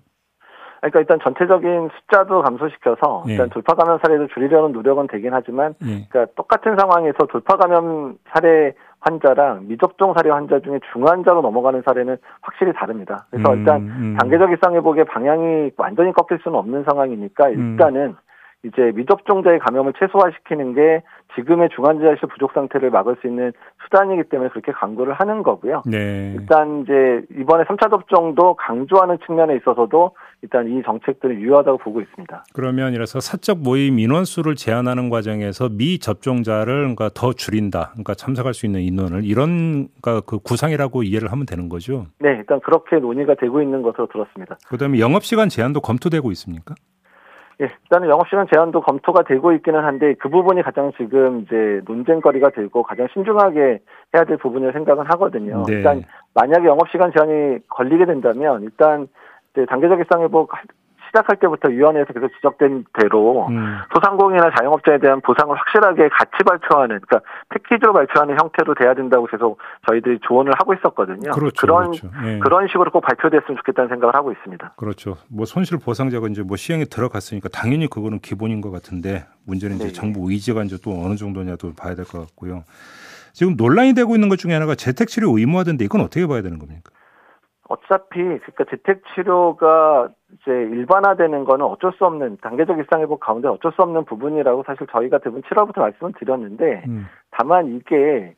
그러니까 0.82 1.00
일단 1.00 1.20
전체적인 1.24 1.90
숫자도 2.00 2.42
감소시켜서 2.42 3.24
예. 3.28 3.34
일단 3.34 3.50
돌파 3.50 3.74
감염 3.74 4.00
사례를 4.00 4.30
줄이려는 4.30 4.72
노력은 4.72 5.08
되긴 5.08 5.34
하지만 5.34 5.76
예. 5.84 6.08
그러니까 6.10 6.34
똑같은 6.36 6.76
상황에서 6.78 7.18
돌파 7.30 7.58
감염 7.58 8.18
사례 8.34 8.74
환자랑 9.02 9.68
미접종 9.68 10.14
사례 10.14 10.30
환자 10.30 10.60
중에 10.60 10.80
중환자로 10.92 11.42
넘어가는 11.42 11.82
사례는 11.86 12.18
확실히 12.42 12.74
다릅니다. 12.74 13.26
그래서 13.32 13.54
음, 13.54 13.60
일단 13.60 13.82
음. 13.82 14.18
단계적 14.20 14.52
일상 14.52 14.76
회복의 14.76 15.06
방향이 15.06 15.72
완전히 15.78 16.12
꺾일 16.12 16.40
수는 16.44 16.58
없는 16.58 16.84
상황이니까 16.84 17.48
음. 17.48 17.72
일단은 17.72 18.02
음. 18.08 18.16
이제 18.64 18.92
미접종자의 18.94 19.60
감염을 19.60 19.94
최소화시키는 19.98 20.74
게 20.74 21.02
지금의 21.36 21.70
중환자실 21.76 22.28
부족 22.28 22.52
상태를 22.54 22.90
막을 22.90 23.16
수 23.22 23.28
있는 23.28 23.54
수단이기 23.84 24.24
때문에 24.30 24.50
그렇게 24.50 24.72
강구를 24.74 25.14
하는 25.14 25.44
거고요. 25.44 25.84
네. 25.86 26.34
일단 26.36 26.82
이제 26.82 27.22
이번에 27.40 27.64
3차 27.64 27.90
접종도 27.90 28.56
강조하는 28.56 29.18
측면에 29.26 29.56
있어서도 29.58 30.16
일단 30.42 30.68
이 30.68 30.82
정책들은 30.84 31.40
유효하다고 31.40 31.78
보고 31.78 32.02
있습니다. 32.02 32.44
그러면 32.54 32.94
이래서 32.94 33.20
사적 33.22 33.60
모임 33.60 34.00
인원수를 34.00 34.56
제한하는 34.56 35.10
과정에서 35.10 35.70
미접종자를 35.70 36.80
그러니까 36.80 37.10
더 37.14 37.32
줄인다. 37.32 37.92
그러니까 37.92 38.14
참석할 38.16 38.54
수 38.54 38.66
있는 38.66 38.82
인원을 38.82 39.24
이런 39.24 39.88
그러니까 40.02 40.26
그 40.26 40.40
구상이라고 40.40 41.04
이해를 41.04 41.32
하면 41.32 41.46
되는 41.46 41.70
거죠. 41.70 42.08
네, 42.20 42.32
일단 42.32 42.60
그렇게 42.60 42.98
논의가 42.98 43.36
되고 43.36 43.62
있는 43.62 43.82
것으로 43.84 44.08
들었습니다. 44.08 44.58
그다음에 44.68 45.00
영업 45.00 45.24
시간 45.24 45.48
제한도 45.48 45.80
검토되고 45.80 46.32
있습니까? 46.32 46.76
예, 47.62 47.66
일단은 47.84 48.08
영업시간 48.08 48.48
제한도 48.52 48.82
검토가 48.82 49.24
되고 49.24 49.52
있기는 49.52 49.84
한데 49.84 50.14
그 50.20 50.30
부분이 50.30 50.62
가장 50.64 50.92
지금 50.98 51.42
이제 51.42 51.82
논쟁거리가 51.86 52.52
되고 52.52 52.84
가장 52.84 53.08
신중하게 53.14 53.80
해야 54.16 54.24
될 54.24 54.38
부분을 54.38 54.72
생각은 54.72 55.06
하거든요. 55.12 55.66
네. 55.68 55.76
일단 55.76 56.04
만약에 56.34 56.66
영업시간 56.66 57.12
제한이 57.12 57.60
걸리게 57.68 58.06
된다면 58.06 58.64
일단 58.64 59.08
단계적 59.68 60.00
일상회복 60.00 60.52
시작할 61.10 61.38
때부터 61.38 61.70
위원회에서 61.70 62.14
계속 62.14 62.30
지적된 62.36 62.86
대로 62.94 63.48
음. 63.50 63.78
소상공인이나 63.94 64.52
자영업자에 64.58 65.00
대한 65.00 65.22
보상을 65.22 65.56
확실하게 65.56 66.10
같이 66.10 66.32
발표하는 66.46 67.00
그러니까 67.02 67.22
패키지로 67.50 67.94
발표하는 67.94 68.38
형태로 68.40 68.76
돼야 68.76 68.94
된다고 68.94 69.26
계속 69.26 69.58
저희들이 69.88 70.20
조언을 70.28 70.54
하고 70.58 70.74
있었거든요. 70.74 71.32
그렇죠, 71.32 71.62
그런 71.62 71.92
그렇죠. 71.92 72.10
예. 72.26 72.40
그런 72.40 72.68
식으로 72.68 72.92
꼭 72.92 73.02
발표됐으면 73.02 73.58
좋겠다는 73.58 73.90
생각을 73.90 74.16
하고 74.16 74.32
있습니다. 74.32 74.74
그렇죠. 74.78 75.18
뭐 75.30 75.46
손실 75.46 75.78
보상자가 75.80 76.28
이제 76.28 76.44
뭐 76.44 76.58
시행에 76.58 76.86
들어갔으니까 76.86 77.50
당연히 77.50 77.88
그거는 77.88 78.20
기본인 78.20 78.62
것 78.62 78.72
같은데 78.72 79.26
문제는 79.46 79.78
이제 79.78 79.86
네. 79.88 79.92
정부 79.94 80.30
의지가 80.32 80.64
이제 80.64 80.78
또 80.84 80.92
어느 81.04 81.16
정도냐도 81.16 81.74
봐야 81.74 81.96
될 81.96 82.06
것 82.06 82.20
같고요. 82.20 82.64
지금 83.34 83.56
논란이 83.56 83.94
되고 83.94 84.16
있는 84.16 84.30
것 84.30 84.38
중에 84.38 84.54
하나가 84.54 84.74
재택 84.76 85.08
치료 85.08 85.38
의무화된데 85.38 85.86
이건 85.86 86.02
어떻게 86.02 86.26
봐야 86.28 86.42
되는 86.42 86.58
겁니까? 86.60 86.92
어차피 87.70 88.20
그러니까 88.20 88.66
재택 88.72 89.04
치료가 89.14 90.10
이제 90.34 90.52
일반화되는 90.52 91.46
거는 91.46 91.66
어쩔 91.66 91.94
수 91.94 92.06
없는 92.06 92.38
단계적 92.42 92.80
일상 92.80 93.02
회복 93.02 93.20
가운데 93.20 93.48
어쩔 93.48 93.72
수 93.72 93.84
없는 93.84 94.06
부분이라고 94.06 94.64
사실 94.66 94.88
저희가 94.88 95.20
대부분 95.20 95.44
7월부터 95.44 95.80
말씀을 95.80 96.14
드렸는데 96.14 96.84
음. 96.88 97.06
다만 97.30 97.68
이게 97.68 98.34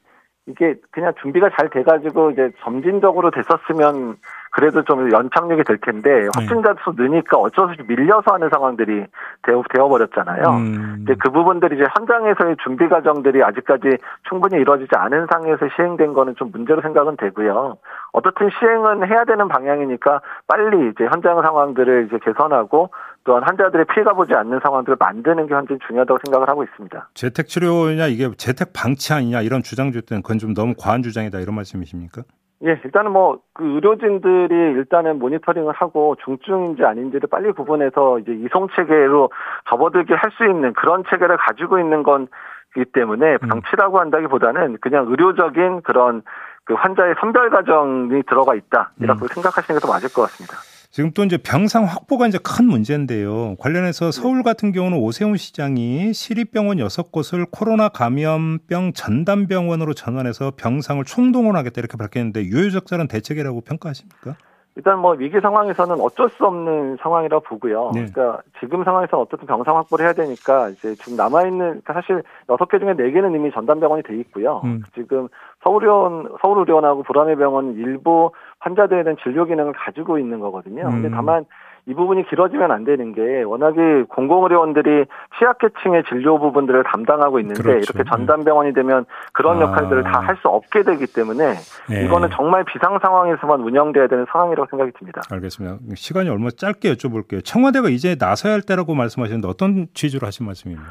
이게 0.47 0.75
그냥 0.91 1.13
준비가 1.21 1.49
잘 1.58 1.69
돼가지고 1.69 2.32
이제 2.32 2.51
점진적으로 2.63 3.30
됐었으면 3.30 4.17
그래도 4.51 4.84
좀 4.84 5.12
연착륙이 5.12 5.63
될 5.63 5.77
텐데 5.77 6.10
네. 6.10 6.27
확진자 6.36 6.75
수 6.84 6.93
느니까 6.97 7.38
어쩔 7.38 7.67
수 7.67 7.71
없이 7.71 7.84
밀려서 7.88 8.34
하는 8.34 8.49
상황들이 8.49 9.06
되어, 9.43 9.63
되어버렸잖아요. 9.73 10.43
음. 10.49 10.99
이제 11.04 11.15
그 11.19 11.30
부분들이 11.30 11.75
이제 11.75 11.86
현장에서의 11.97 12.58
준비 12.63 12.89
과정들이 12.89 13.43
아직까지 13.43 13.97
충분히 14.27 14.58
이루어지지 14.58 14.89
않은 14.93 15.27
상황에서 15.32 15.67
시행된 15.75 16.13
거는 16.13 16.36
좀 16.36 16.51
문제로 16.51 16.82
생각은 16.82 17.15
되고요. 17.17 17.77
어떻든 18.12 18.49
시행은 18.60 19.08
해야 19.08 19.23
되는 19.23 19.47
방향이니까 19.47 20.21
빨리 20.47 20.89
이제 20.89 21.06
현장 21.06 21.41
상황들을 21.41 22.08
이제 22.08 22.19
개선하고 22.25 22.89
또한 23.23 23.43
환자들의 23.43 23.86
피해가 23.93 24.13
보지 24.13 24.34
않는 24.34 24.60
상황들을 24.63 24.97
만드는 24.99 25.47
게 25.47 25.53
현재 25.53 25.77
중요하다고 25.88 26.19
생각을 26.25 26.49
하고 26.49 26.63
있습니다. 26.63 27.10
재택 27.13 27.47
치료냐 27.47 28.07
이게 28.07 28.29
재택 28.38 28.73
방치 28.73 29.13
아니냐 29.13 29.41
이런 29.41 29.62
주장들 29.62 30.01
때는 30.01 30.21
그건 30.23 30.39
좀 30.39 30.53
너무 30.53 30.73
과한 30.77 31.03
주장이다 31.03 31.39
이런 31.39 31.55
말씀이십니까? 31.55 32.23
예, 32.63 32.79
일단은 32.86 33.12
뭐, 33.12 33.39
그 33.55 33.65
의료진들이 33.65 34.53
일단은 34.53 35.17
모니터링을 35.17 35.73
하고 35.73 36.15
중증인지 36.23 36.84
아닌지를 36.86 37.27
빨리 37.27 37.51
구분해서 37.53 38.19
이제 38.19 38.34
이송 38.34 38.67
체계로 38.75 39.31
접어들게 39.67 40.13
할 40.13 40.29
수 40.38 40.45
있는 40.45 40.71
그런 40.73 41.03
체계를 41.10 41.38
가지고 41.38 41.79
있는 41.79 42.03
건이기 42.03 42.91
때문에 42.93 43.38
음. 43.41 43.49
방치라고 43.49 43.99
한다기보다는 43.99 44.77
그냥 44.79 45.07
의료적인 45.10 45.81
그런 45.81 46.21
그 46.63 46.75
환자의 46.75 47.15
선별 47.19 47.49
과정이 47.49 48.21
들어가 48.29 48.53
있다. 48.53 48.91
이라고 49.01 49.25
음. 49.25 49.27
생각하시는 49.27 49.79
게 49.79 49.86
더 49.86 49.91
맞을 49.91 50.10
것 50.13 50.21
같습니다. 50.21 50.57
지금 50.91 51.12
또 51.13 51.23
이제 51.23 51.38
병상 51.38 51.86
확보가 51.86 52.27
이제 52.27 52.38
큰 52.38 52.65
문제인데요. 52.65 53.56
관련해서 53.60 54.12
네. 54.12 54.12
서울 54.12 54.43
같은 54.43 54.73
경우는 54.73 54.97
오세훈 54.97 55.38
시장이 55.38 56.13
시립병원 56.13 56.80
6곳을 56.80 57.47
코로나 57.49 57.88
감염병 57.88 58.91
전담병원으로 58.93 59.93
전환해서 59.93 60.51
병상을 60.58 61.04
총동원하겠다 61.06 61.80
이렇게 61.80 61.95
밝혔는데 61.95 62.43
유효적절한 62.43 63.08
대책이라고 63.08 63.62
평가하십니까? 63.62 64.36
일단 64.75 64.99
뭐 64.99 65.13
위기 65.13 65.39
상황에서는 65.39 65.99
어쩔 65.99 66.29
수 66.29 66.45
없는 66.45 66.97
상황이라 67.01 67.39
보고요. 67.39 67.91
네. 67.93 68.05
그러니까 68.05 68.41
지금 68.60 68.84
상황에서는 68.84 69.21
어떻든 69.21 69.45
병상 69.45 69.75
확보를 69.75 70.05
해야 70.05 70.13
되니까 70.13 70.69
이제 70.69 70.95
지금 70.95 71.17
남아 71.17 71.43
있는 71.43 71.81
그러니까 71.81 71.93
사실 71.93 72.23
여섯 72.49 72.69
개 72.69 72.79
중에 72.79 72.95
네 72.95 73.12
개는 73.12 73.36
이미 73.36 73.51
전담 73.51 73.81
병원이 73.81 74.03
돼 74.03 74.15
있고요. 74.17 74.62
음. 74.63 74.84
지금 74.95 75.27
서울의원 75.63 76.38
서울의료원하고 76.41 77.03
불암의병원 77.03 77.75
일부 77.75 78.31
환자들에 78.60 79.03
대한 79.03 79.17
진료 79.21 79.45
기능을 79.45 79.73
가지고 79.73 80.17
있는 80.17 80.39
거거든요. 80.39 80.86
음. 80.86 80.91
근데 80.91 81.10
다만 81.10 81.45
이 81.88 81.94
부분이 81.94 82.28
길어지면 82.30 82.72
안 82.72 82.84
되는 82.84 83.13
게 83.13 83.41
워낙에 83.44 84.04
공공의료원들이 84.10 85.06
취약계층의 85.39 86.04
진료 86.10 86.39
부분들을 86.39 86.84
담당하고 86.84 87.39
있는데 87.39 87.62
그렇죠. 87.62 87.80
이렇게 87.96 88.10
전담병원이 88.10 88.74
되면 88.74 89.06
그런 89.34 89.58
아. 89.58 89.62
역할들을 89.62 90.04
다 90.04 90.22
할 90.22 90.38
수 90.41 90.48
없게 90.48 90.84
되기 90.84 91.06
때문에 91.08 91.56
네. 91.89 92.06
이거는 92.06 92.30
정말 92.32 92.63
비상 92.63 92.98
상황에서만 93.02 93.60
운영돼야 93.62 94.08
되는 94.08 94.26
상황이라고 94.32 94.67
생각이 94.70 94.91
듭니다. 94.98 95.22
알겠습니다. 95.32 95.78
시간이 95.96 96.30
얼마 96.30 96.50
짧게 96.50 96.94
여쭤볼게요. 96.94 97.44
청와대가 97.44 97.89
이제 97.89 98.15
나서야 98.17 98.54
할 98.54 98.62
때라고 98.62 98.94
말씀하셨는데 98.96 99.48
어떤 99.48 99.88
취지로 99.94 100.26
하신 100.28 100.46
말씀입니까? 100.46 100.86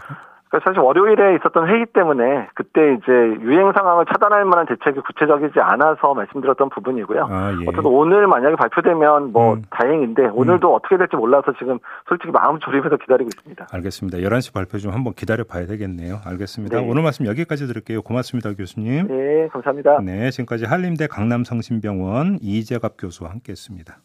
그러니까 0.51 0.69
사실 0.69 0.81
월요일에 0.81 1.37
있었던 1.37 1.69
회의 1.69 1.87
때문에 1.87 2.49
그때 2.55 2.95
이제 2.95 3.13
유행 3.41 3.71
상황을 3.73 4.05
차단할 4.07 4.45
만한 4.45 4.67
대책이 4.67 5.01
구체적이지 5.01 5.61
않아서 5.61 6.13
말씀드렸던 6.13 6.71
부분이고요. 6.71 7.29
아, 7.31 7.53
예. 7.53 7.69
어쨌든 7.69 7.87
오늘 7.87 8.27
만약에 8.27 8.57
발표되면 8.57 9.33
뭐 9.33 9.55
음. 9.55 9.63
다행인데 9.71 10.27
오늘도 10.33 10.71
음. 10.71 10.75
어떻게 10.75 10.97
될지 10.97 11.15
몰라서 11.15 11.53
지금 11.57 11.79
솔직히 12.09 12.33
마음 12.33 12.59
졸입해서 12.59 12.97
기다리고 12.97 13.29
있습니다. 13.29 13.69
알겠습니다. 13.73 14.19
11시 14.19 14.53
발표 14.53 14.79
좀 14.79 14.93
한번 14.93 15.15
기다려 15.15 15.45
봐야 15.45 15.67
되겠네요. 15.67 16.17
알겠습니다. 16.27 16.81
네. 16.81 16.91
오늘 16.91 17.03
말씀 17.03 17.27
여기까지 17.27 17.69
드릴게요. 17.69 18.03
고맙습니다, 18.03 18.53
교수님. 18.55 19.07
네, 19.07 19.49
감사합니다. 19.53 20.01
네, 20.01 20.31
지금까지 20.31 20.65
한림대 20.65 21.07
강남성심병원 21.07 22.39
이재갑 22.43 22.95
교수와 22.99 23.31
함께 23.31 23.53
했습니다. 23.53 23.99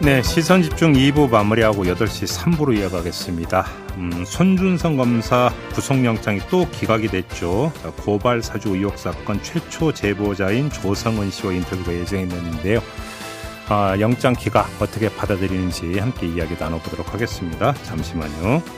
네, 0.00 0.22
시선 0.22 0.62
집중 0.62 0.92
2부 0.92 1.28
마무리하고 1.28 1.82
8시 1.82 2.56
3부로 2.56 2.78
이어가겠습니다. 2.78 3.66
음, 3.96 4.24
손준성 4.24 4.96
검사 4.96 5.52
구속영장이 5.74 6.42
또 6.48 6.68
기각이 6.70 7.08
됐죠. 7.08 7.72
고발 8.04 8.40
사주 8.40 8.76
의혹 8.76 8.96
사건 8.96 9.42
최초 9.42 9.92
제보자인 9.92 10.70
조성은 10.70 11.32
씨와 11.32 11.52
인터뷰가 11.52 11.92
예정했는데요. 11.92 12.80
아, 13.68 13.96
영장 13.98 14.34
기각 14.34 14.70
어떻게 14.80 15.08
받아들이는지 15.08 15.98
함께 15.98 16.28
이야기 16.28 16.54
나눠보도록 16.58 17.12
하겠습니다. 17.12 17.74
잠시만요. 17.82 18.77